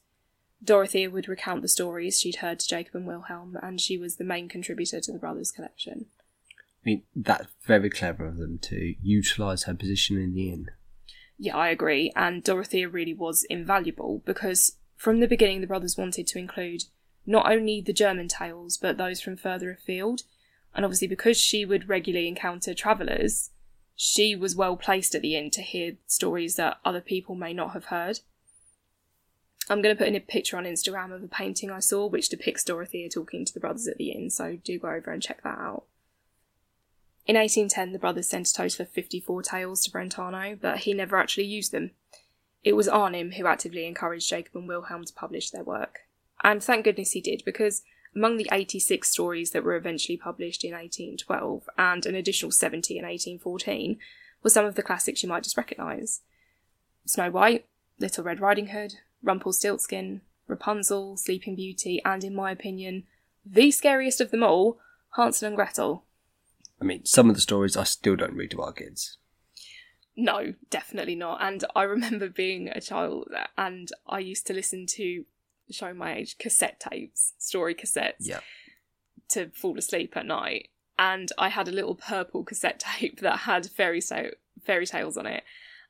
Dorothea 0.64 1.10
would 1.10 1.28
recount 1.28 1.62
the 1.62 1.68
stories 1.68 2.20
she'd 2.20 2.38
heard 2.38 2.60
to 2.60 2.68
Jacob 2.68 2.96
and 2.96 3.08
Wilhelm, 3.08 3.58
and 3.62 3.80
she 3.82 3.98
was 3.98 4.16
the 4.16 4.24
main 4.24 4.48
contributor 4.48 5.00
to 5.02 5.12
the 5.12 5.20
brothers' 5.20 5.52
collection. 5.52 6.06
I 6.52 6.86
mean, 6.86 7.04
that's 7.16 7.48
very 7.66 7.90
clever 7.90 8.26
of 8.26 8.38
them 8.38 8.60
to 8.64 8.96
utilise 9.02 9.64
her 9.64 9.74
position 9.74 10.18
in 10.18 10.34
the 10.34 10.50
inn. 10.50 10.70
Yeah, 11.38 11.58
I 11.58 11.70
agree, 11.70 12.12
and 12.16 12.44
Dorothea 12.44 12.88
really 12.88 13.14
was 13.14 13.46
invaluable 13.50 14.22
because 14.26 14.78
from 14.96 15.20
the 15.20 15.28
beginning 15.28 15.62
the 15.62 15.68
brothers 15.68 15.98
wanted 15.98 16.28
to 16.28 16.40
include 16.40 16.84
not 17.26 17.52
only 17.52 17.82
the 17.82 17.94
German 17.94 18.28
tales 18.28 18.78
but 18.78 18.98
those 18.98 19.20
from 19.22 19.38
further 19.38 19.72
afield, 19.72 20.22
and 20.76 20.86
obviously 20.86 21.08
because 21.08 21.38
she 21.38 21.66
would 21.66 21.90
regularly 21.90 22.28
encounter 22.28 22.74
travellers, 22.74 23.52
she 23.96 24.36
was 24.36 24.56
well 24.56 24.76
placed 24.76 25.14
at 25.16 25.22
the 25.22 25.36
inn 25.36 25.52
to 25.52 25.62
hear 25.62 25.94
stories 26.08 26.56
that 26.56 26.80
other 26.84 27.02
people 27.02 27.36
may 27.36 27.54
not 27.54 27.74
have 27.74 27.86
heard. 27.86 28.20
I'm 29.70 29.82
going 29.82 29.96
to 29.96 30.00
put 30.00 30.10
in 30.10 30.16
a 30.16 30.20
picture 30.20 30.58
on 30.58 30.66
Instagram 30.66 31.14
of 31.14 31.24
a 31.24 31.28
painting 31.28 31.72
I 31.72 31.80
saw 31.80 32.08
which 32.08 32.30
depicts 32.30 32.64
Dorothea 32.64 33.10
talking 33.10 33.46
to 33.46 33.54
the 33.54 33.60
brothers 33.60 33.88
at 33.88 33.98
the 33.98 34.12
inn, 34.12 34.30
so 34.30 34.58
do 34.64 34.78
go 34.80 34.90
over 34.90 35.12
and 35.12 35.22
check 35.22 35.44
that 35.44 35.58
out. 35.58 35.86
In 37.26 37.38
1810, 37.38 37.94
the 37.94 38.00
brothers 38.00 38.28
sent 38.28 38.50
a 38.50 38.54
total 38.54 38.84
of 38.84 38.92
54 38.92 39.44
tales 39.44 39.84
to 39.84 39.92
Brentano, 39.92 40.60
but 40.60 40.80
he 40.80 40.94
never 40.94 41.16
actually 41.16 41.46
used 41.46 41.72
them. 41.72 41.92
It 42.64 42.76
was 42.76 42.90
Arnim 42.90 43.32
who 43.34 43.48
actively 43.48 43.86
encouraged 43.86 44.30
Jacob 44.30 44.56
and 44.56 44.68
Wilhelm 44.68 45.06
to 45.06 45.14
publish 45.14 45.50
their 45.50 45.64
work. 45.64 46.00
And 46.44 46.62
thank 46.62 46.84
goodness 46.84 47.12
he 47.12 47.22
did, 47.22 47.44
because 47.46 47.84
among 48.16 48.38
the 48.38 48.50
86 48.52 49.10
stories 49.10 49.52
that 49.52 49.64
were 49.64 49.76
eventually 49.76 50.18
published 50.18 50.64
in 50.64 50.72
1812 50.72 51.70
and 51.78 52.06
an 52.06 52.16
additional 52.16 52.52
70 52.52 52.98
in 52.98 53.04
1814 53.04 53.98
were 54.44 54.50
some 54.50 54.66
of 54.66 54.76
the 54.76 54.84
classics 54.84 55.24
you 55.24 55.30
might 55.30 55.44
just 55.44 55.58
recognise 55.58 56.22
Snow 57.06 57.32
White, 57.32 57.66
Little 58.00 58.24
Red 58.24 58.40
Riding 58.40 58.68
Hood, 58.68 58.96
Rumpelstiltskin, 59.22 60.22
Rapunzel, 60.48 61.18
Sleeping 61.18 61.56
Beauty, 61.56 62.02
and 62.06 62.24
in 62.24 62.36
my 62.36 62.52
opinion, 62.52 63.04
the 63.46 63.72
scariest 63.72 64.22
of 64.22 64.32
them 64.32 64.44
all, 64.44 64.80
Hansel 65.16 65.48
and 65.48 65.56
Gretel. 65.56 66.04
I 66.82 66.86
mean, 66.86 67.06
some 67.06 67.30
of 67.30 67.36
the 67.36 67.42
stories 67.42 67.78
I 67.78 67.84
still 67.84 68.16
don't 68.16 68.36
read 68.36 68.52
to 68.52 68.62
our 68.62 68.74
kids. 68.74 69.18
No, 70.16 70.54
definitely 70.70 71.16
not. 71.16 71.42
And 71.42 71.64
I 71.76 71.84
remember 71.84 72.30
being 72.30 72.70
a 72.70 72.82
child 72.82 73.30
and 73.58 73.90
I 74.08 74.20
used 74.20 74.48
to 74.48 74.54
listen 74.54 74.86
to, 74.88 75.26
show 75.74 75.94
my 75.94 76.16
age, 76.16 76.38
cassette 76.38 76.80
tapes, 76.80 77.34
story 77.38 77.76
cassettes, 77.76 78.16
Yeah. 78.22 78.40
to 79.30 79.50
fall 79.50 79.78
asleep 79.78 80.16
at 80.16 80.26
night. 80.26 80.70
And 80.98 81.32
I 81.38 81.50
had 81.50 81.68
a 81.68 81.72
little 81.72 81.96
purple 81.96 82.44
cassette 82.44 82.80
tape 83.00 83.20
that 83.22 83.40
had 83.40 83.66
fairy, 83.68 84.02
sa- 84.02 84.32
fairy 84.64 84.86
tales 84.86 85.18
on 85.18 85.26
it. 85.26 85.44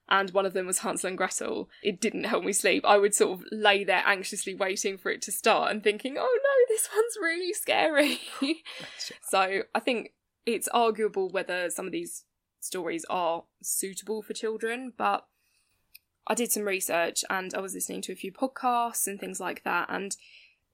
And 0.09 0.31
one 0.31 0.45
of 0.45 0.51
them 0.53 0.65
was 0.65 0.79
Hansel 0.79 1.07
and 1.07 1.17
Gretel. 1.17 1.69
It 1.81 2.01
didn't 2.01 2.25
help 2.25 2.43
me 2.43 2.51
sleep. 2.51 2.83
I 2.85 2.97
would 2.97 3.15
sort 3.15 3.39
of 3.39 3.45
lay 3.51 3.85
there 3.85 4.03
anxiously 4.05 4.53
waiting 4.53 4.97
for 4.97 5.09
it 5.11 5.21
to 5.23 5.31
start 5.31 5.71
and 5.71 5.81
thinking, 5.81 6.17
oh 6.17 6.21
no, 6.43 6.65
this 6.75 6.89
one's 6.93 7.17
really 7.21 7.53
scary. 7.53 8.19
so 9.29 9.61
I 9.73 9.79
think 9.79 10.13
it's 10.45 10.67
arguable 10.73 11.29
whether 11.29 11.69
some 11.69 11.85
of 11.85 11.93
these 11.93 12.25
stories 12.59 13.05
are 13.09 13.43
suitable 13.61 14.21
for 14.21 14.33
children, 14.33 14.91
but 14.97 15.25
I 16.27 16.35
did 16.35 16.51
some 16.51 16.63
research 16.63 17.25
and 17.29 17.53
I 17.53 17.59
was 17.59 17.73
listening 17.73 18.01
to 18.03 18.13
a 18.13 18.15
few 18.15 18.31
podcasts 18.31 19.07
and 19.07 19.19
things 19.19 19.39
like 19.39 19.63
that, 19.63 19.87
and 19.89 20.15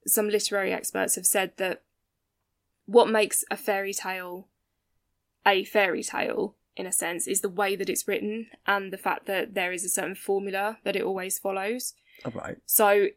some 0.05 0.29
literary 0.29 0.71
experts 0.71 1.15
have 1.15 1.25
said 1.25 1.53
that 1.57 1.83
what 2.85 3.09
makes 3.09 3.43
a 3.51 3.57
fairy 3.57 3.93
tale 3.93 4.47
a 5.45 5.63
fairy 5.63 6.03
tale, 6.03 6.55
in 6.75 6.85
a 6.85 6.91
sense, 6.91 7.27
is 7.27 7.41
the 7.41 7.49
way 7.49 7.75
that 7.75 7.89
it's 7.89 8.07
written 8.07 8.47
and 8.67 8.91
the 8.91 8.97
fact 8.97 9.25
that 9.25 9.53
there 9.53 9.71
is 9.71 9.83
a 9.83 9.89
certain 9.89 10.15
formula 10.15 10.77
that 10.83 10.95
it 10.95 11.03
always 11.03 11.39
follows. 11.39 11.93
All 12.25 12.31
right. 12.31 12.57
So, 12.65 13.07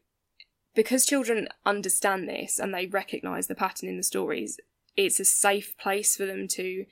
because 0.75 1.05
children 1.05 1.49
understand 1.67 2.29
this 2.29 2.59
and 2.59 2.73
they 2.73 2.87
recognise 2.87 3.47
the 3.47 3.55
pattern 3.55 3.89
in 3.89 3.97
the 3.97 4.03
stories, 4.03 4.59
it's 4.97 5.21
a 5.21 5.25
safe 5.25 5.77
place 5.77 6.17
for 6.17 6.27
them 6.27 6.49
to 6.49 6.87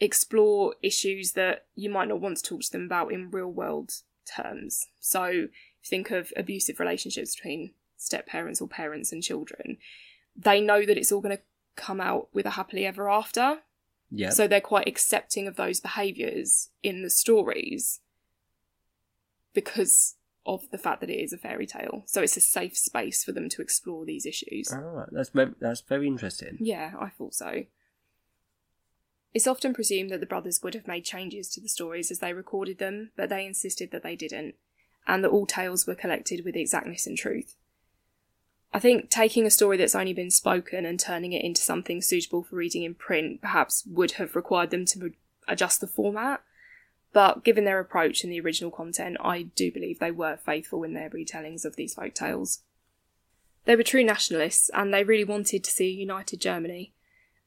explore 0.00 0.74
issues 0.82 1.32
that 1.32 1.66
you 1.74 1.90
might 1.90 2.08
not 2.08 2.20
want 2.20 2.38
to 2.38 2.42
talk 2.42 2.60
to 2.62 2.72
them 2.72 2.84
about 2.84 3.12
in 3.12 3.30
real 3.30 3.50
world 3.50 4.02
terms. 4.34 4.86
So, 5.00 5.48
think 5.84 6.10
of 6.10 6.32
abusive 6.36 6.80
relationships 6.80 7.34
between 7.34 7.72
step 7.96 8.26
parents 8.26 8.60
or 8.60 8.68
parents 8.68 9.12
and 9.12 9.22
children. 9.22 9.78
They 10.36 10.60
know 10.60 10.86
that 10.86 10.96
it's 10.96 11.12
all 11.12 11.20
going 11.20 11.36
to 11.36 11.42
come 11.76 12.00
out 12.00 12.28
with 12.32 12.46
a 12.46 12.50
happily 12.50 12.86
ever 12.86 13.08
after. 13.10 13.58
Yeah. 14.10 14.30
So 14.30 14.48
they're 14.48 14.60
quite 14.60 14.88
accepting 14.88 15.46
of 15.46 15.56
those 15.56 15.80
behaviours 15.80 16.70
in 16.82 17.02
the 17.02 17.10
stories 17.10 18.00
because 19.52 20.14
of 20.46 20.70
the 20.70 20.78
fact 20.78 21.00
that 21.00 21.10
it 21.10 21.22
is 21.22 21.32
a 21.32 21.38
fairy 21.38 21.66
tale. 21.66 22.04
So 22.06 22.22
it's 22.22 22.36
a 22.36 22.40
safe 22.40 22.76
space 22.76 23.22
for 23.22 23.32
them 23.32 23.48
to 23.50 23.62
explore 23.62 24.06
these 24.06 24.24
issues. 24.24 24.72
Right. 24.74 25.08
That's 25.12 25.28
very, 25.30 25.52
that's 25.60 25.82
very 25.82 26.06
interesting. 26.06 26.56
Yeah, 26.58 26.92
I 26.98 27.10
thought 27.10 27.34
so. 27.34 27.64
It's 29.34 29.46
often 29.46 29.74
presumed 29.74 30.10
that 30.10 30.20
the 30.20 30.26
brothers 30.26 30.62
would 30.62 30.74
have 30.74 30.88
made 30.88 31.04
changes 31.04 31.48
to 31.50 31.60
the 31.60 31.68
stories 31.68 32.10
as 32.10 32.18
they 32.18 32.32
recorded 32.32 32.78
them, 32.78 33.10
but 33.16 33.28
they 33.28 33.46
insisted 33.46 33.90
that 33.90 34.02
they 34.02 34.16
didn't, 34.16 34.54
and 35.06 35.22
that 35.22 35.30
all 35.30 35.46
tales 35.46 35.86
were 35.86 35.94
collected 35.94 36.44
with 36.44 36.56
exactness 36.56 37.06
and 37.06 37.16
truth. 37.16 37.54
I 38.72 38.78
think 38.78 39.08
taking 39.08 39.46
a 39.46 39.50
story 39.50 39.76
that's 39.76 39.94
only 39.94 40.12
been 40.12 40.30
spoken 40.30 40.84
and 40.84 41.00
turning 41.00 41.32
it 41.32 41.44
into 41.44 41.62
something 41.62 42.02
suitable 42.02 42.42
for 42.42 42.56
reading 42.56 42.82
in 42.82 42.94
print 42.94 43.40
perhaps 43.40 43.84
would 43.86 44.12
have 44.12 44.36
required 44.36 44.70
them 44.70 44.84
to 44.86 45.12
adjust 45.46 45.80
the 45.80 45.86
format, 45.86 46.42
but 47.12 47.44
given 47.44 47.64
their 47.64 47.80
approach 47.80 48.22
and 48.22 48.32
the 48.32 48.40
original 48.40 48.70
content, 48.70 49.16
I 49.20 49.42
do 49.42 49.72
believe 49.72 49.98
they 49.98 50.10
were 50.10 50.36
faithful 50.36 50.84
in 50.84 50.92
their 50.92 51.08
retellings 51.08 51.64
of 51.64 51.76
these 51.76 51.94
folk 51.94 52.14
tales. 52.14 52.60
They 53.64 53.76
were 53.76 53.82
true 53.82 54.04
nationalists 54.04 54.70
and 54.74 54.92
they 54.92 55.04
really 55.04 55.24
wanted 55.24 55.64
to 55.64 55.70
see 55.70 55.88
a 55.88 56.00
united 56.00 56.40
Germany. 56.40 56.92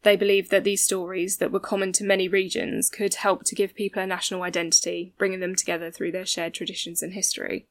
They 0.03 0.15
believed 0.15 0.50
that 0.50 0.63
these 0.63 0.84
stories, 0.84 1.38
that 1.38 1.51
were 1.51 1.60
common 1.60 1.91
to 1.93 2.03
many 2.03 2.27
regions, 2.27 2.89
could 2.89 3.15
help 3.15 3.43
to 3.43 3.55
give 3.55 3.75
people 3.75 4.01
a 4.01 4.08
national 4.08 4.41
identity, 4.41 5.13
bringing 5.17 5.39
them 5.39 5.55
together 5.55 5.91
through 5.91 6.12
their 6.12 6.25
shared 6.25 6.53
traditions 6.53 7.03
and 7.03 7.13
history. 7.13 7.67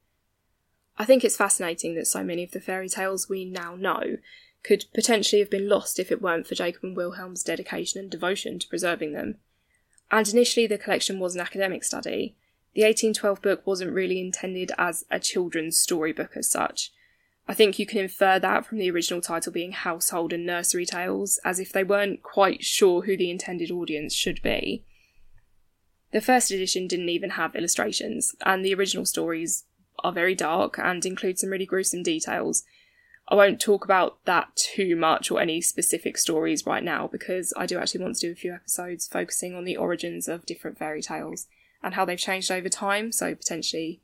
I 0.97 1.05
think 1.05 1.25
it's 1.25 1.37
fascinating 1.37 1.95
that 1.97 2.07
so 2.07 2.23
many 2.23 2.45
of 2.45 2.53
the 2.53 2.61
fairy 2.61 2.89
tales 2.89 3.29
we 3.29 3.45
now 3.45 3.75
know 3.75 4.19
could 4.63 4.85
potentially 4.95 5.41
have 5.41 5.51
been 5.51 5.69
lost 5.69 5.99
if 5.99 6.13
it 6.13 6.23
weren't 6.23 6.47
for 6.47 6.55
Jacob 6.55 6.85
and 6.85 6.97
Wilhelm's 6.97 7.43
dedication 7.43 8.01
and 8.01 8.11
devotion 8.11 8.59
to 8.59 8.69
preserving 8.69 9.13
them. 9.13 9.37
And 10.11 10.29
initially, 10.29 10.67
the 10.67 10.79
collection 10.79 11.19
was 11.19 11.35
an 11.35 11.41
academic 11.41 11.85
study. 11.85 12.37
The 12.75 12.83
1812 12.83 13.43
book 13.43 13.67
wasn't 13.67 13.93
really 13.93 14.21
intended 14.21 14.73
as 14.79 15.05
a 15.11 15.19
children's 15.19 15.79
storybook 15.79 16.37
as 16.37 16.51
such. 16.51 16.93
I 17.49 17.55
think 17.55 17.79
you 17.79 17.87
can 17.87 17.99
infer 17.99 18.39
that 18.39 18.65
from 18.65 18.79
the 18.79 18.91
original 18.91 19.21
title 19.21 19.53
being 19.53 19.73
Household 19.73 20.33
and 20.33 20.47
Nursery 20.47 20.87
Tales, 20.87 21.41
as 21.45 21.59
if 21.59 21.73
they 21.73 21.83
weren't 21.83 22.23
quite 22.23 22.65
sure 22.65 23.03
who 23.03 23.17
the 23.17 23.31
intended 23.31 23.71
audience 23.71 24.15
should 24.15 24.41
be. 24.43 24.85
The 26.13 26.21
first 26.21 26.51
edition 26.51 26.87
didn't 26.87 27.09
even 27.09 27.31
have 27.31 27.55
illustrations, 27.55 28.35
and 28.45 28.65
the 28.65 28.75
original 28.75 29.05
stories 29.05 29.65
are 30.03 30.13
very 30.13 30.35
dark 30.35 30.79
and 30.79 31.05
include 31.05 31.39
some 31.39 31.51
really 31.51 31.67
gruesome 31.67 32.03
details. 32.03 32.65
I 33.29 33.37
won't 33.37 33.61
talk 33.61 33.85
about 33.85 34.25
that 34.25 34.57
too 34.57 34.97
much 34.97 35.31
or 35.31 35.41
any 35.41 35.61
specific 35.61 36.19
stories 36.19 36.67
right 36.67 36.83
now 36.83 37.07
because 37.07 37.53
I 37.57 37.67
do 37.67 37.79
actually 37.79 38.03
want 38.03 38.17
to 38.17 38.27
do 38.27 38.33
a 38.33 38.37
few 38.37 38.53
episodes 38.53 39.07
focusing 39.07 39.55
on 39.55 39.65
the 39.65 39.77
origins 39.77 40.27
of 40.27 40.47
different 40.47 40.79
fairy 40.79 41.01
tales 41.01 41.47
and 41.83 41.95
how 41.95 42.05
they've 42.05 42.19
changed 42.19 42.51
over 42.51 42.69
time, 42.69 43.13
so 43.13 43.35
potentially 43.35 44.01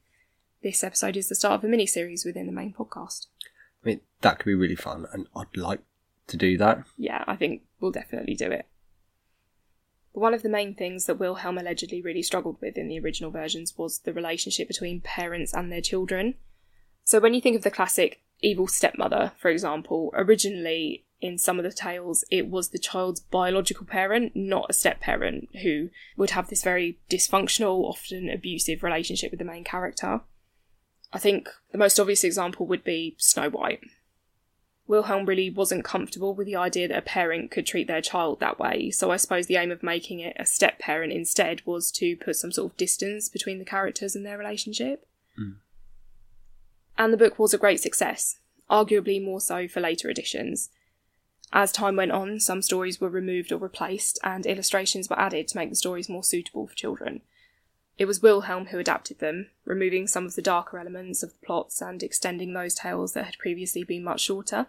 this 0.62 0.82
episode 0.82 1.16
is 1.16 1.28
the 1.28 1.34
start 1.34 1.54
of 1.54 1.64
a 1.64 1.68
mini 1.68 1.86
series 1.86 2.24
within 2.24 2.46
the 2.46 2.52
main 2.52 2.72
podcast. 2.72 3.26
I 3.84 3.88
mean, 3.88 4.00
that 4.20 4.38
could 4.38 4.46
be 4.46 4.54
really 4.54 4.76
fun, 4.76 5.06
and 5.12 5.26
I'd 5.34 5.56
like 5.56 5.80
to 6.28 6.36
do 6.36 6.56
that. 6.58 6.84
Yeah, 6.96 7.24
I 7.26 7.36
think 7.36 7.62
we'll 7.80 7.92
definitely 7.92 8.34
do 8.34 8.50
it. 8.50 8.66
But 10.12 10.20
one 10.20 10.34
of 10.34 10.42
the 10.42 10.48
main 10.48 10.74
things 10.74 11.06
that 11.06 11.18
Wilhelm 11.18 11.58
allegedly 11.58 12.02
really 12.02 12.22
struggled 12.22 12.56
with 12.60 12.76
in 12.76 12.88
the 12.88 12.98
original 12.98 13.30
versions 13.30 13.76
was 13.76 14.00
the 14.00 14.12
relationship 14.12 14.66
between 14.66 15.00
parents 15.00 15.54
and 15.54 15.70
their 15.70 15.80
children. 15.80 16.34
So 17.04 17.20
when 17.20 17.34
you 17.34 17.40
think 17.40 17.56
of 17.56 17.62
the 17.62 17.70
classic 17.70 18.22
evil 18.40 18.66
stepmother, 18.66 19.32
for 19.38 19.50
example, 19.50 20.10
originally 20.14 21.04
in 21.20 21.38
some 21.38 21.58
of 21.58 21.64
the 21.64 21.72
tales 21.72 22.24
it 22.30 22.48
was 22.48 22.68
the 22.68 22.78
child's 22.78 23.20
biological 23.20 23.86
parent, 23.86 24.32
not 24.34 24.66
a 24.68 24.72
step 24.74 25.00
parent, 25.00 25.48
who 25.62 25.90
would 26.16 26.30
have 26.30 26.48
this 26.48 26.62
very 26.62 26.98
dysfunctional, 27.10 27.84
often 27.84 28.28
abusive 28.28 28.82
relationship 28.82 29.30
with 29.30 29.38
the 29.38 29.44
main 29.44 29.64
character. 29.64 30.20
I 31.12 31.18
think 31.18 31.48
the 31.72 31.78
most 31.78 31.98
obvious 31.98 32.24
example 32.24 32.66
would 32.66 32.84
be 32.84 33.14
Snow 33.18 33.50
White. 33.50 33.80
Wilhelm 34.86 35.26
really 35.26 35.50
wasn't 35.50 35.84
comfortable 35.84 36.34
with 36.34 36.46
the 36.46 36.56
idea 36.56 36.86
that 36.88 36.98
a 36.98 37.02
parent 37.02 37.50
could 37.50 37.66
treat 37.66 37.88
their 37.88 38.00
child 38.00 38.38
that 38.38 38.58
way, 38.58 38.90
so 38.90 39.10
I 39.10 39.16
suppose 39.16 39.46
the 39.46 39.56
aim 39.56 39.72
of 39.72 39.82
making 39.82 40.20
it 40.20 40.36
a 40.38 40.46
step 40.46 40.78
parent 40.78 41.12
instead 41.12 41.62
was 41.66 41.90
to 41.92 42.16
put 42.16 42.36
some 42.36 42.52
sort 42.52 42.72
of 42.72 42.76
distance 42.76 43.28
between 43.28 43.58
the 43.58 43.64
characters 43.64 44.14
and 44.14 44.24
their 44.24 44.38
relationship. 44.38 45.08
Mm. 45.40 45.56
And 46.96 47.12
the 47.12 47.16
book 47.16 47.38
was 47.38 47.52
a 47.52 47.58
great 47.58 47.80
success, 47.80 48.38
arguably 48.70 49.22
more 49.22 49.40
so 49.40 49.66
for 49.66 49.80
later 49.80 50.08
editions. 50.08 50.70
As 51.52 51.72
time 51.72 51.96
went 51.96 52.12
on, 52.12 52.38
some 52.40 52.62
stories 52.62 53.00
were 53.00 53.08
removed 53.08 53.50
or 53.50 53.58
replaced, 53.58 54.18
and 54.22 54.46
illustrations 54.46 55.10
were 55.10 55.18
added 55.18 55.48
to 55.48 55.56
make 55.56 55.70
the 55.70 55.76
stories 55.76 56.08
more 56.08 56.24
suitable 56.24 56.66
for 56.66 56.74
children. 56.74 57.22
It 57.98 58.04
was 58.04 58.20
Wilhelm 58.20 58.66
who 58.66 58.78
adapted 58.78 59.20
them, 59.20 59.50
removing 59.64 60.06
some 60.06 60.26
of 60.26 60.34
the 60.34 60.42
darker 60.42 60.78
elements 60.78 61.22
of 61.22 61.30
the 61.30 61.46
plots 61.46 61.80
and 61.80 62.02
extending 62.02 62.52
those 62.52 62.74
tales 62.74 63.14
that 63.14 63.24
had 63.24 63.38
previously 63.38 63.84
been 63.84 64.04
much 64.04 64.20
shorter. 64.20 64.66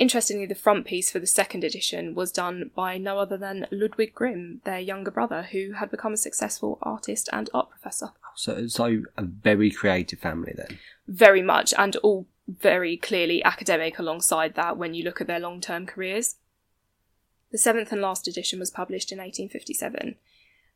Interestingly, 0.00 0.46
the 0.46 0.56
front 0.56 0.86
piece 0.86 1.12
for 1.12 1.20
the 1.20 1.26
second 1.26 1.62
edition 1.62 2.16
was 2.16 2.32
done 2.32 2.72
by 2.74 2.98
no 2.98 3.18
other 3.18 3.36
than 3.36 3.68
Ludwig 3.70 4.12
Grimm, 4.12 4.60
their 4.64 4.80
younger 4.80 5.12
brother, 5.12 5.44
who 5.52 5.74
had 5.74 5.90
become 5.90 6.12
a 6.12 6.16
successful 6.16 6.78
artist 6.82 7.28
and 7.32 7.48
art 7.54 7.70
professor. 7.70 8.08
So, 8.34 8.66
so 8.66 9.02
a 9.16 9.22
very 9.22 9.70
creative 9.70 10.18
family 10.18 10.52
then. 10.56 10.80
Very 11.06 11.42
much, 11.42 11.72
and 11.78 11.94
all 11.96 12.26
very 12.48 12.96
clearly 12.96 13.44
academic 13.44 14.00
alongside 14.00 14.56
that 14.56 14.76
when 14.76 14.94
you 14.94 15.04
look 15.04 15.20
at 15.20 15.28
their 15.28 15.38
long 15.38 15.60
term 15.60 15.86
careers. 15.86 16.36
The 17.52 17.58
seventh 17.58 17.92
and 17.92 18.00
last 18.00 18.26
edition 18.26 18.58
was 18.58 18.72
published 18.72 19.12
in 19.12 19.18
1857, 19.18 20.16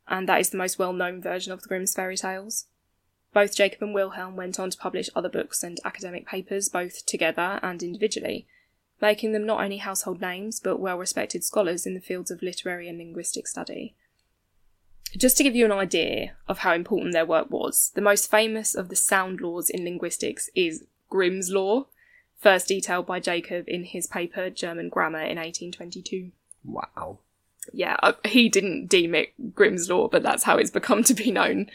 and 0.09 0.27
that 0.27 0.41
is 0.41 0.49
the 0.49 0.57
most 0.57 0.77
well 0.77 0.93
known 0.93 1.21
version 1.21 1.53
of 1.53 1.61
the 1.61 1.67
Grimm's 1.67 1.93
fairy 1.93 2.17
tales. 2.17 2.65
Both 3.33 3.55
Jacob 3.55 3.83
and 3.83 3.93
Wilhelm 3.93 4.35
went 4.35 4.59
on 4.59 4.71
to 4.71 4.77
publish 4.77 5.09
other 5.15 5.29
books 5.29 5.63
and 5.63 5.79
academic 5.85 6.27
papers, 6.27 6.67
both 6.67 7.05
together 7.05 7.59
and 7.61 7.81
individually 7.81 8.47
making 9.01 9.31
them 9.31 9.45
not 9.45 9.61
only 9.61 9.77
household 9.77 10.21
names 10.21 10.59
but 10.59 10.79
well 10.79 10.97
respected 10.97 11.43
scholars 11.43 11.85
in 11.85 11.93
the 11.93 12.01
fields 12.01 12.31
of 12.31 12.41
literary 12.41 12.87
and 12.89 12.97
linguistic 12.97 13.47
study. 13.47 13.95
Just 15.17 15.37
to 15.37 15.43
give 15.43 15.55
you 15.55 15.65
an 15.65 15.71
idea 15.71 16.33
of 16.47 16.59
how 16.59 16.73
important 16.73 17.13
their 17.13 17.25
work 17.25 17.49
was, 17.49 17.91
the 17.95 18.01
most 18.01 18.29
famous 18.29 18.75
of 18.75 18.89
the 18.89 18.95
sound 18.95 19.41
laws 19.41 19.69
in 19.69 19.83
linguistics 19.83 20.49
is 20.53 20.85
Grimm's 21.09 21.49
Law, 21.49 21.87
first 22.37 22.67
detailed 22.67 23.07
by 23.07 23.19
Jacob 23.19 23.67
in 23.67 23.85
his 23.85 24.05
paper 24.05 24.51
German 24.51 24.89
Grammar 24.89 25.21
in 25.21 25.37
1822. 25.37 26.31
Wow. 26.63 27.19
Yeah, 27.73 27.97
uh, 28.01 28.13
he 28.25 28.49
didn't 28.49 28.87
deem 28.87 29.15
it 29.15 29.33
Grimm's 29.53 29.89
Law, 29.89 30.07
but 30.07 30.23
that's 30.23 30.43
how 30.43 30.57
it's 30.57 30.71
become 30.71 31.03
to 31.03 31.13
be 31.13 31.31
known. 31.31 31.67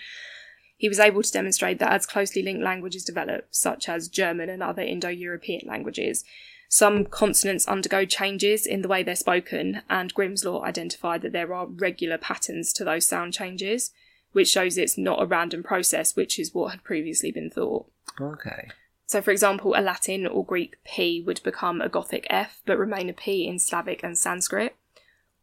He 0.76 0.88
was 0.88 1.00
able 1.00 1.22
to 1.22 1.32
demonstrate 1.32 1.78
that 1.78 1.92
as 1.92 2.06
closely 2.06 2.42
linked 2.42 2.62
languages 2.62 3.04
develop, 3.04 3.46
such 3.50 3.88
as 3.88 4.08
German 4.08 4.48
and 4.48 4.62
other 4.62 4.82
Indo 4.82 5.08
European 5.08 5.62
languages, 5.66 6.24
some 6.68 7.04
consonants 7.04 7.68
undergo 7.68 8.04
changes 8.04 8.66
in 8.66 8.82
the 8.82 8.88
way 8.88 9.02
they're 9.02 9.14
spoken, 9.14 9.82
and 9.88 10.12
Grimm's 10.12 10.44
Law 10.44 10.64
identified 10.64 11.22
that 11.22 11.32
there 11.32 11.54
are 11.54 11.66
regular 11.66 12.18
patterns 12.18 12.72
to 12.72 12.84
those 12.84 13.06
sound 13.06 13.32
changes, 13.32 13.92
which 14.32 14.48
shows 14.48 14.76
it's 14.76 14.98
not 14.98 15.22
a 15.22 15.26
random 15.26 15.62
process, 15.62 16.16
which 16.16 16.38
is 16.38 16.52
what 16.52 16.72
had 16.72 16.82
previously 16.82 17.30
been 17.30 17.48
thought. 17.48 17.86
Okay. 18.20 18.68
So, 19.06 19.22
for 19.22 19.30
example, 19.30 19.74
a 19.76 19.80
Latin 19.80 20.26
or 20.26 20.44
Greek 20.44 20.76
P 20.84 21.22
would 21.24 21.42
become 21.44 21.80
a 21.80 21.88
Gothic 21.88 22.26
F, 22.30 22.60
but 22.66 22.78
remain 22.78 23.08
a 23.08 23.12
P 23.12 23.46
in 23.46 23.58
Slavic 23.58 24.02
and 24.02 24.18
Sanskrit. 24.18 24.74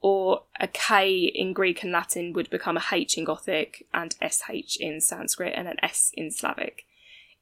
Or 0.01 0.43
a 0.59 0.67
K 0.67 1.31
in 1.33 1.53
Greek 1.53 1.83
and 1.83 1.91
Latin 1.91 2.33
would 2.33 2.49
become 2.49 2.77
a 2.77 2.83
H 2.91 3.17
in 3.17 3.23
Gothic 3.23 3.87
and 3.93 4.15
SH 4.21 4.77
in 4.79 4.99
Sanskrit 4.99 5.53
and 5.55 5.67
an 5.67 5.77
S 5.83 6.11
in 6.15 6.31
Slavic 6.31 6.85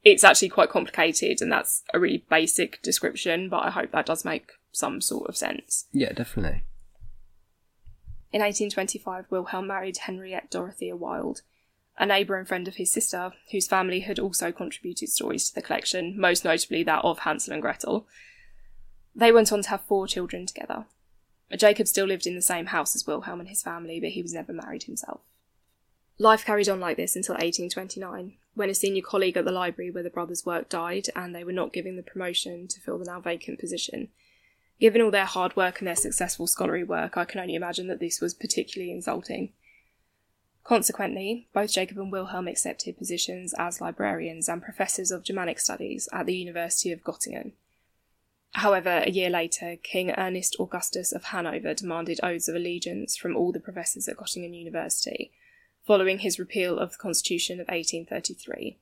it's 0.02 0.24
actually 0.24 0.48
quite 0.48 0.70
complicated, 0.70 1.42
and 1.42 1.52
that's 1.52 1.82
a 1.92 1.98
really 1.98 2.24
basic 2.30 2.80
description, 2.82 3.48
but 3.48 3.64
I 3.64 3.70
hope 3.70 3.92
that 3.92 4.06
does 4.06 4.24
make 4.24 4.52
some 4.72 5.00
sort 5.00 5.28
of 5.28 5.36
sense. 5.36 5.86
Yeah, 5.92 6.12
definitely. 6.12 6.64
In 8.32 8.40
1825, 8.40 9.26
Wilhelm 9.30 9.66
married 9.66 9.98
Henriette 9.98 10.50
Dorothea 10.50 10.96
Wild, 10.96 11.42
a 11.98 12.06
neighbour 12.06 12.36
and 12.36 12.48
friend 12.48 12.66
of 12.68 12.76
his 12.76 12.92
sister, 12.92 13.32
whose 13.50 13.66
family 13.66 14.00
had 14.00 14.18
also 14.18 14.52
contributed 14.52 15.10
stories 15.10 15.48
to 15.48 15.54
the 15.54 15.62
collection, 15.62 16.18
most 16.18 16.44
notably 16.44 16.82
that 16.84 17.04
of 17.04 17.20
Hansel 17.20 17.52
and 17.52 17.60
Gretel. 17.60 18.06
They 19.14 19.32
went 19.32 19.52
on 19.52 19.62
to 19.62 19.70
have 19.70 19.82
four 19.82 20.06
children 20.06 20.46
together. 20.46 20.86
Jacob 21.58 21.88
still 21.88 22.06
lived 22.06 22.26
in 22.26 22.36
the 22.36 22.42
same 22.42 22.66
house 22.66 22.94
as 22.94 23.06
Wilhelm 23.06 23.40
and 23.40 23.48
his 23.48 23.62
family, 23.62 23.98
but 23.98 24.10
he 24.10 24.22
was 24.22 24.32
never 24.32 24.52
married 24.52 24.84
himself. 24.84 25.20
Life 26.18 26.44
carried 26.44 26.68
on 26.68 26.80
like 26.80 26.96
this 26.96 27.16
until 27.16 27.32
1829, 27.34 28.34
when 28.54 28.70
a 28.70 28.74
senior 28.74 29.02
colleague 29.02 29.36
at 29.36 29.46
the 29.46 29.50
library 29.50 29.90
where 29.90 30.02
the 30.02 30.10
brothers 30.10 30.44
worked 30.44 30.70
died 30.70 31.08
and 31.16 31.34
they 31.34 31.44
were 31.44 31.52
not 31.52 31.72
giving 31.72 31.96
the 31.96 32.02
promotion 32.02 32.68
to 32.68 32.80
fill 32.80 32.98
the 32.98 33.06
now 33.06 33.20
vacant 33.20 33.58
position. 33.58 34.08
Given 34.78 35.02
all 35.02 35.10
their 35.10 35.24
hard 35.24 35.56
work 35.56 35.78
and 35.78 35.88
their 35.88 35.96
successful 35.96 36.46
scholarly 36.46 36.84
work, 36.84 37.16
I 37.16 37.24
can 37.24 37.40
only 37.40 37.54
imagine 37.54 37.86
that 37.88 38.00
this 38.00 38.20
was 38.20 38.34
particularly 38.34 38.92
insulting. 38.92 39.52
Consequently, 40.62 41.48
both 41.52 41.72
Jacob 41.72 41.98
and 41.98 42.12
Wilhelm 42.12 42.46
accepted 42.48 42.98
positions 42.98 43.54
as 43.58 43.80
librarians 43.80 44.48
and 44.48 44.62
professors 44.62 45.10
of 45.10 45.24
Germanic 45.24 45.58
studies 45.58 46.08
at 46.12 46.26
the 46.26 46.36
University 46.36 46.92
of 46.92 47.02
Göttingen. 47.02 47.52
However, 48.52 49.02
a 49.06 49.10
year 49.10 49.30
later, 49.30 49.76
King 49.82 50.10
Ernest 50.10 50.56
Augustus 50.58 51.12
of 51.12 51.24
Hanover 51.24 51.72
demanded 51.72 52.20
oaths 52.22 52.48
of 52.48 52.56
allegiance 52.56 53.16
from 53.16 53.36
all 53.36 53.52
the 53.52 53.60
professors 53.60 54.08
at 54.08 54.16
Göttingen 54.16 54.58
University, 54.58 55.32
following 55.86 56.18
his 56.18 56.38
repeal 56.38 56.78
of 56.78 56.92
the 56.92 56.98
Constitution 56.98 57.60
of 57.60 57.68
1833. 57.68 58.76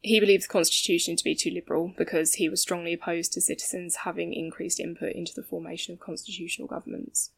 He 0.00 0.20
believed 0.20 0.44
the 0.44 0.48
Constitution 0.48 1.16
to 1.16 1.24
be 1.24 1.34
too 1.34 1.50
liberal 1.50 1.92
because 1.96 2.34
he 2.34 2.48
was 2.48 2.60
strongly 2.60 2.92
opposed 2.92 3.32
to 3.32 3.40
citizens 3.40 3.96
having 3.96 4.32
increased 4.32 4.80
input 4.80 5.12
into 5.12 5.34
the 5.34 5.42
formation 5.42 5.92
of 5.92 6.00
constitutional 6.00 6.68
governments. 6.68 7.30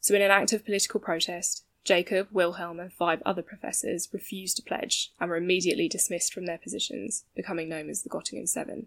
So, 0.00 0.14
in 0.14 0.22
an 0.22 0.30
act 0.30 0.52
of 0.52 0.64
political 0.64 1.00
protest, 1.00 1.64
Jacob, 1.84 2.28
Wilhelm, 2.30 2.78
and 2.78 2.92
five 2.92 3.22
other 3.24 3.42
professors 3.42 4.08
refused 4.12 4.56
to 4.56 4.62
pledge 4.62 5.12
and 5.18 5.30
were 5.30 5.36
immediately 5.36 5.88
dismissed 5.88 6.32
from 6.32 6.46
their 6.46 6.58
positions, 6.58 7.24
becoming 7.34 7.68
known 7.68 7.88
as 7.88 8.02
the 8.02 8.10
Göttingen 8.10 8.48
Seven. 8.48 8.86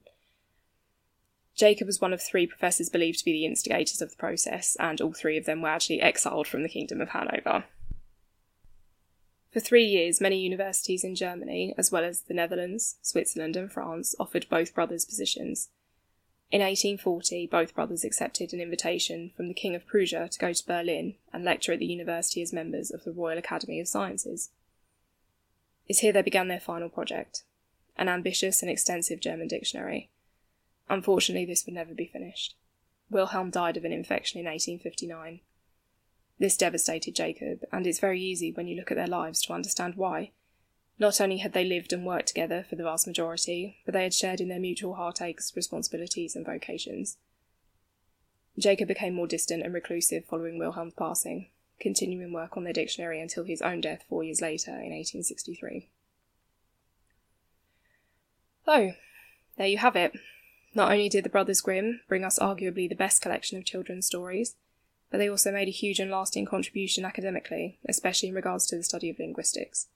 Jacob 1.62 1.86
was 1.86 2.02
one 2.02 2.12
of 2.12 2.19
three 2.19 2.47
professors 2.47 2.89
believed 2.89 3.19
to 3.19 3.26
be 3.26 3.34
the 3.34 3.45
instigators 3.45 4.02
of 4.02 4.10
the 4.10 4.15
process, 4.15 4.76
and 4.80 5.00
all 5.00 5.13
three 5.13 5.38
of 5.38 5.45
them 5.45 5.62
were 5.62 5.69
actually 5.69 6.02
exiled 6.02 6.47
from 6.47 6.63
the 6.63 6.69
Kingdom 6.69 7.00
of 7.00 7.10
Hanover. 7.10 7.65
For 9.52 9.60
three 9.60 9.86
years, 9.86 10.19
many 10.19 10.39
universities 10.39 11.04
in 11.04 11.13
Germany, 11.13 11.76
as 11.78 11.91
well 11.91 12.04
as 12.04 12.21
the 12.21 12.34
Netherlands, 12.34 12.95
Switzerland, 13.04 13.56
and 13.56 13.71
France, 13.71 14.15
offered 14.19 14.47
both 14.50 14.74
brothers 14.74 15.06
positions. 15.06 15.69
In 16.50 16.62
1840, 16.62 17.45
both 17.45 17.76
brothers 17.76 18.04
accepted 18.04 18.54
an 18.54 18.60
invitation 18.60 19.32
from 19.38 19.47
the 19.47 19.54
King 19.54 19.76
of 19.76 19.86
Prussia 19.86 20.30
to 20.32 20.39
go 20.39 20.54
to 20.54 20.65
Berlin 20.65 21.13
and 21.32 21.45
lecture 21.45 21.74
at 21.74 21.78
the 21.78 21.86
university 21.86 22.41
as 22.41 22.52
members 22.52 22.89
of 22.89 23.04
the 23.04 23.12
Royal 23.12 23.38
Academy 23.38 23.80
of 23.80 23.88
Sciences. 23.88 24.50
It's 25.88 26.00
here 26.00 26.12
they 26.12 26.24
began 26.24 26.47
their 26.47 26.60
final 26.60 26.89
project 26.89 27.43
an 27.97 28.10
ambitious 28.10 28.63
and 28.63 28.71
extensive 28.71 29.19
German 29.19 29.47
dictionary. 29.47 30.10
Unfortunately, 30.91 31.45
this 31.45 31.65
would 31.65 31.73
never 31.73 31.93
be 31.93 32.06
finished. 32.06 32.58
Wilhelm 33.10 33.49
died 33.49 33.77
of 33.77 33.86
an 33.86 33.93
infection 33.93 34.41
in 34.41 34.45
1859, 34.45 35.39
this 36.38 36.58
devastated 36.58 37.15
Jacob, 37.15 37.62
and 37.71 37.88
it's 37.88 37.99
very 37.99 38.21
easy 38.21 38.51
when 38.51 38.67
you 38.67 38.75
look 38.75 38.91
at 38.91 38.97
their 38.97 39.08
lives 39.08 39.41
to 39.41 39.54
understand 39.54 39.95
why. 39.95 40.32
Not 40.99 41.21
only 41.21 41.38
had 41.38 41.54
they 41.54 41.63
lived 41.63 41.93
and 41.93 42.06
worked 42.06 42.27
together 42.27 42.65
for 42.69 42.75
the 42.75 42.84
vast 42.84 43.08
majority, 43.08 43.77
but 43.86 43.93
they 43.93 44.04
had 44.04 44.13
shared 44.13 44.41
in 44.41 44.49
their 44.49 44.60
mutual 44.60 44.95
heartaches, 44.95 45.54
responsibilities, 45.56 46.36
and 46.36 46.45
vocations. 46.45 47.17
Jacob 48.60 48.89
became 48.89 49.13
more 49.13 49.27
distant 49.27 49.63
and 49.63 49.73
reclusive 49.73 50.25
following 50.25 50.58
Wilhelm's 50.60 50.93
passing, 50.93 51.51
continuing 51.80 52.34
work 52.34 52.58
on 52.58 52.65
their 52.65 52.73
dictionary 52.73 53.21
until 53.21 53.45
his 53.45 53.62
own 53.62 53.80
death 53.80 54.04
four 54.10 54.25
years 54.25 54.41
later 54.41 54.71
in 54.71 54.91
1863. 54.91 55.88
So, 58.65 58.91
there 59.56 59.67
you 59.67 59.77
have 59.77 59.95
it. 59.95 60.12
Not 60.73 60.91
only 60.91 61.10
did 61.10 61.25
the 61.25 61.29
Brothers 61.29 61.62
Grimm 61.62 62.01
bring 62.07 62.23
us 62.23 62.39
arguably 62.39 62.88
the 62.88 62.95
best 62.95 63.21
collection 63.21 63.57
of 63.57 63.65
children's 63.65 64.05
stories, 64.05 64.55
but 65.10 65.17
they 65.17 65.29
also 65.29 65.51
made 65.51 65.67
a 65.67 65.71
huge 65.71 65.99
and 65.99 66.10
lasting 66.10 66.45
contribution 66.45 67.03
academically, 67.03 67.79
especially 67.88 68.29
in 68.29 68.36
regards 68.36 68.65
to 68.67 68.77
the 68.77 68.84
study 68.84 69.10
of 69.10 69.19
linguistics. 69.19 69.88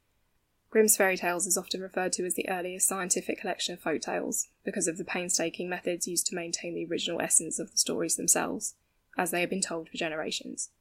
Grimm's 0.69 0.97
fairy 0.97 1.15
tales 1.15 1.47
is 1.47 1.57
often 1.57 1.79
referred 1.79 2.11
to 2.11 2.25
as 2.25 2.35
the 2.35 2.49
earliest 2.49 2.85
scientific 2.85 3.39
collection 3.39 3.73
of 3.73 3.79
folk 3.79 4.01
tales 4.01 4.49
because 4.65 4.89
of 4.89 4.97
the 4.97 5.05
painstaking 5.05 5.69
methods 5.69 6.05
used 6.05 6.27
to 6.27 6.35
maintain 6.35 6.75
the 6.75 6.85
original 6.85 7.21
essence 7.21 7.59
of 7.59 7.71
the 7.71 7.77
stories 7.77 8.17
themselves, 8.17 8.75
as 9.17 9.31
they 9.31 9.39
have 9.39 9.49
been 9.49 9.61
told 9.61 9.87
for 9.87 9.95
generations. 9.95 10.71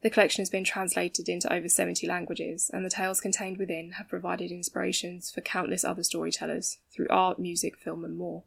The 0.00 0.10
collection 0.10 0.42
has 0.42 0.50
been 0.50 0.64
translated 0.64 1.28
into 1.28 1.52
over 1.52 1.68
70 1.68 2.08
languages, 2.08 2.72
and 2.74 2.84
the 2.84 2.90
tales 2.90 3.20
contained 3.20 3.58
within 3.58 3.92
have 3.92 4.08
provided 4.08 4.50
inspirations 4.50 5.30
for 5.30 5.42
countless 5.42 5.84
other 5.84 6.02
storytellers 6.02 6.78
through 6.92 7.06
art, 7.08 7.38
music, 7.38 7.78
film, 7.78 8.04
and 8.04 8.16
more. 8.16 8.42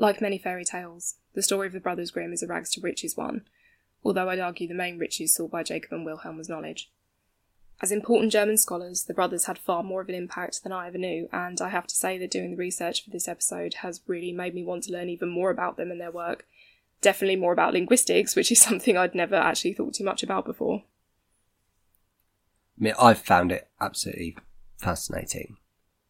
Like 0.00 0.22
many 0.22 0.38
fairy 0.38 0.64
tales, 0.64 1.16
the 1.34 1.42
story 1.42 1.66
of 1.66 1.74
the 1.74 1.78
Brothers 1.78 2.10
Grimm 2.10 2.32
is 2.32 2.42
a 2.42 2.46
rags 2.46 2.70
to 2.70 2.80
riches 2.80 3.18
one, 3.18 3.42
although 4.02 4.30
I'd 4.30 4.38
argue 4.38 4.66
the 4.66 4.72
main 4.72 4.98
riches 4.98 5.34
sought 5.34 5.50
by 5.50 5.62
Jacob 5.62 5.92
and 5.92 6.06
Wilhelm 6.06 6.38
was 6.38 6.48
knowledge. 6.48 6.90
As 7.82 7.92
important 7.92 8.32
German 8.32 8.56
scholars, 8.56 9.04
the 9.04 9.12
brothers 9.12 9.44
had 9.44 9.58
far 9.58 9.82
more 9.82 10.00
of 10.00 10.08
an 10.08 10.14
impact 10.14 10.62
than 10.62 10.72
I 10.72 10.86
ever 10.86 10.96
knew, 10.96 11.28
and 11.34 11.60
I 11.60 11.68
have 11.68 11.86
to 11.86 11.94
say 11.94 12.16
that 12.16 12.30
doing 12.30 12.52
the 12.52 12.56
research 12.56 13.04
for 13.04 13.10
this 13.10 13.28
episode 13.28 13.74
has 13.82 14.00
really 14.06 14.32
made 14.32 14.54
me 14.54 14.64
want 14.64 14.84
to 14.84 14.92
learn 14.92 15.10
even 15.10 15.28
more 15.28 15.50
about 15.50 15.76
them 15.76 15.90
and 15.90 16.00
their 16.00 16.10
work. 16.10 16.46
Definitely 17.02 17.36
more 17.36 17.52
about 17.52 17.74
linguistics, 17.74 18.34
which 18.34 18.50
is 18.50 18.58
something 18.62 18.96
I'd 18.96 19.14
never 19.14 19.36
actually 19.36 19.74
thought 19.74 19.92
too 19.92 20.04
much 20.04 20.22
about 20.22 20.46
before. 20.46 20.84
I 22.78 22.84
mean, 22.84 22.94
I've 22.98 23.20
found 23.20 23.52
it 23.52 23.68
absolutely 23.78 24.38
fascinating 24.78 25.58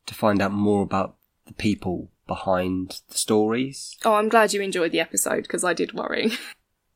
to 0.06 0.14
find 0.14 0.40
out 0.40 0.52
more 0.52 0.84
about 0.84 1.16
the 1.50 1.54
people 1.62 2.10
behind 2.26 3.00
the 3.08 3.18
stories. 3.18 3.96
Oh, 4.04 4.14
I'm 4.14 4.28
glad 4.28 4.52
you 4.52 4.60
enjoyed 4.62 4.92
the 4.92 5.00
episode 5.00 5.42
because 5.42 5.64
I 5.64 5.74
did 5.74 5.92
worry. 5.92 6.32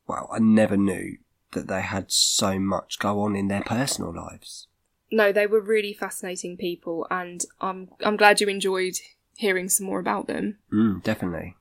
Well, 0.07 0.29
I 0.31 0.39
never 0.39 0.77
knew 0.77 1.17
that 1.53 1.67
they 1.67 1.81
had 1.81 2.13
so 2.13 2.59
much 2.59 2.99
go 2.99 3.21
on 3.23 3.35
in 3.35 3.49
their 3.49 3.63
personal 3.63 4.15
lives. 4.15 4.67
no, 5.11 5.33
they 5.33 5.47
were 5.47 5.63
really 5.63 5.95
fascinating 5.95 6.59
people, 6.59 7.07
and 7.11 7.43
I'm 7.59 7.89
I'm 8.05 8.19
glad 8.19 8.39
you 8.43 8.49
enjoyed 8.49 8.97
hearing 9.39 9.71
some 9.71 9.87
more 9.87 10.01
about 10.01 10.27
them. 10.27 10.59
Mm, 10.71 11.03
definitely. 11.03 11.57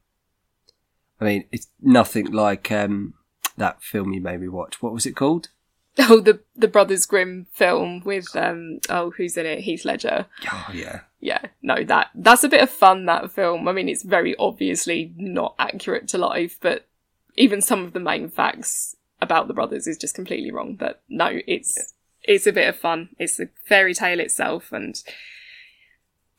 I 1.22 1.24
mean, 1.26 1.46
it's 1.54 1.68
nothing 1.82 2.34
like 2.34 2.70
um, 2.70 3.14
that 3.56 3.82
film 3.82 4.12
you 4.12 4.20
made 4.20 4.42
me 4.42 4.50
watch. 4.50 4.82
What 4.82 4.92
was 4.94 5.06
it 5.06 5.16
called? 5.16 5.48
Oh, 6.00 6.20
the 6.20 6.40
the 6.56 6.68
Brothers 6.68 7.06
Grimm 7.06 7.46
film 7.54 8.02
with 8.04 8.36
um 8.36 8.80
oh 8.90 9.12
who's 9.12 9.38
in 9.38 9.46
it? 9.46 9.60
Heath 9.60 9.86
Ledger. 9.86 10.26
Oh 10.52 10.68
yeah. 10.74 11.02
Yeah, 11.20 11.46
no, 11.62 11.84
that 11.84 12.10
that's 12.16 12.44
a 12.44 12.50
bit 12.50 12.62
of 12.62 12.70
fun. 12.70 13.06
That 13.06 13.32
film. 13.32 13.68
I 13.68 13.72
mean, 13.72 13.88
it's 13.88 14.04
very 14.04 14.36
obviously 14.38 15.14
not 15.16 15.56
accurate 15.60 16.08
to 16.10 16.18
life, 16.18 16.58
but 16.60 16.88
even 17.36 17.62
some 17.62 17.86
of 17.86 17.94
the 17.94 18.00
main 18.00 18.28
facts 18.28 18.96
about 19.22 19.48
the 19.48 19.54
brothers 19.54 19.88
is 19.88 19.98
just 19.98 20.16
completely 20.16 20.52
wrong. 20.52 20.76
But 20.76 21.02
no, 21.08 21.40
it's 21.48 21.94
it's 22.24 22.48
a 22.48 22.52
bit 22.52 22.68
of 22.68 22.76
fun. 22.76 23.10
It's 23.20 23.40
a 23.40 23.50
fairy 23.64 23.94
tale 23.94 24.20
itself, 24.20 24.72
and 24.72 25.02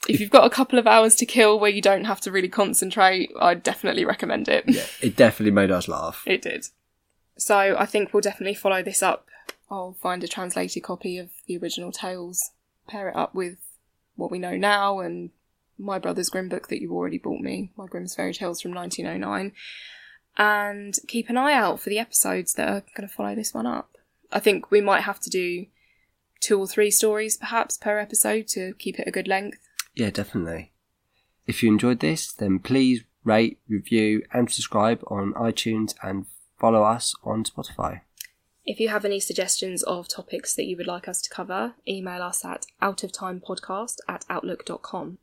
if 0.09 0.21
you've 0.21 0.31
got 0.31 0.45
a 0.45 0.51
couple 0.51 0.79
of 0.79 0.87
hours 0.87 1.15
to 1.17 1.27
kill 1.27 1.59
where 1.59 1.71
you 1.71 1.81
don't 1.81 2.05
have 2.05 2.21
to 2.23 2.31
really 2.31 2.49
concentrate, 2.49 3.31
I'd 3.41 3.63
definitely 3.63 4.05
recommend 4.05 4.49
it. 4.49 4.65
Yeah, 4.67 4.87
it 5.01 5.17
definitely 5.17 5.53
made 5.53 5.71
us 5.71 5.89
laugh. 5.89 6.25
It 6.27 6.43
did. 6.43 6.69
So 7.39 7.77
I 7.79 7.87
think 7.87 8.13
we'll 8.13 8.21
definitely 8.21 8.55
follow 8.55 8.83
this 8.83 9.03
up. 9.03 9.29
I'll 9.71 9.97
find 10.01 10.23
a 10.23 10.29
translated 10.29 10.83
copy 10.83 11.19
of 11.19 11.31
the 11.47 11.57
original 11.59 11.93
tales, 11.93 12.51
pair 12.87 13.09
it 13.09 13.17
up 13.17 13.35
with 13.35 13.57
what 14.17 14.31
we 14.31 14.39
know 14.39 14.57
now, 14.57 15.01
and 15.01 15.31
my 15.79 15.99
brother's 15.99 16.29
Grimm 16.29 16.49
book 16.49 16.69
that 16.69 16.81
you 16.81 16.93
already 16.93 17.19
bought 17.19 17.41
me, 17.41 17.73
my 17.77 17.87
Grimm's 17.87 18.15
Fairy 18.15 18.35
Tales 18.35 18.61
from 18.61 18.75
1909, 18.75 19.53
and 20.37 20.97
keep 21.09 21.29
an 21.29 21.37
eye 21.37 21.53
out 21.53 21.81
for 21.81 21.89
the 21.89 21.99
episodes 21.99 22.55
that 22.55 22.69
are 22.69 22.85
going 22.95 23.09
to 23.09 23.15
follow 23.15 23.35
this 23.35 23.55
one 23.55 23.67
up. 23.67 23.97
I 24.31 24.41
think 24.41 24.71
we 24.71 24.81
might 24.81 25.03
have 25.03 25.21
to 25.21 25.31
do 25.31 25.67
two 26.41 26.59
or 26.59 26.67
three 26.67 26.91
stories 26.91 27.37
perhaps 27.37 27.79
per 27.79 27.99
episode 27.99 28.47
to 28.49 28.75
keep 28.79 28.99
it 28.99 29.09
a 29.09 29.13
good 29.13 29.29
length. 29.29 29.59
Yeah, 29.95 30.11
definitely. 30.11 30.73
If 31.47 31.63
you 31.63 31.71
enjoyed 31.71 32.01
this, 32.01 32.33
then 32.33 32.59
please 32.59 33.05
rate, 33.25 33.59
review, 33.69 34.25
and 34.33 34.51
subscribe 34.51 35.03
on 35.07 35.33
iTunes 35.35 35.95
and 36.03 36.27
follow 36.59 36.83
us 36.83 37.15
on 37.25 37.45
Spotify. 37.45 38.03
If 38.67 38.81
you 38.81 38.89
have 38.89 39.05
any 39.05 39.21
suggestions 39.21 39.83
of 39.83 40.09
topics 40.09 40.55
that 40.55 40.65
you 40.65 40.77
would 40.79 40.87
like 40.87 41.07
us 41.07 41.21
to 41.23 41.31
cover, 41.31 41.75
email 41.87 42.23
us 42.23 42.45
at 42.47 42.65
outoftimepodcast 42.81 43.99
at 44.09 44.25
outlook.com. 44.31 45.19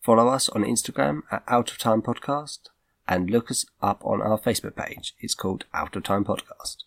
Follow 0.00 0.28
us 0.28 0.48
on 0.48 0.64
Instagram 0.64 1.22
at 1.30 1.42
Out 1.46 1.70
of 1.70 1.78
Time 1.78 2.00
Podcast 2.00 2.70
and 3.06 3.28
look 3.28 3.50
us 3.50 3.66
up 3.82 4.02
on 4.02 4.22
our 4.22 4.38
Facebook 4.38 4.76
page. 4.76 5.14
It's 5.20 5.34
called 5.34 5.66
Out 5.74 5.94
of 5.94 6.04
Time 6.04 6.24
Podcast. 6.24 6.84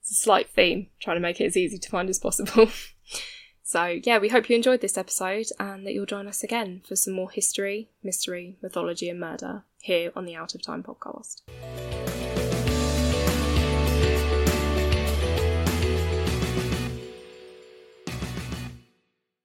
It's 0.00 0.10
a 0.10 0.14
slight 0.14 0.50
theme, 0.50 0.88
trying 1.00 1.16
to 1.16 1.20
make 1.20 1.40
it 1.40 1.46
as 1.46 1.56
easy 1.56 1.78
to 1.78 1.88
find 1.88 2.10
as 2.10 2.18
possible. 2.18 2.68
so, 3.62 4.00
yeah, 4.02 4.18
we 4.18 4.30
hope 4.30 4.50
you 4.50 4.56
enjoyed 4.56 4.80
this 4.80 4.98
episode 4.98 5.46
and 5.60 5.86
that 5.86 5.92
you'll 5.92 6.06
join 6.06 6.26
us 6.26 6.42
again 6.42 6.82
for 6.88 6.96
some 6.96 7.14
more 7.14 7.30
history, 7.30 7.88
mystery, 8.02 8.56
mythology, 8.62 9.08
and 9.08 9.20
murder 9.20 9.62
here 9.80 10.10
on 10.16 10.24
the 10.24 10.34
Out 10.34 10.56
of 10.56 10.62
Time 10.62 10.82
podcast. 10.82 11.42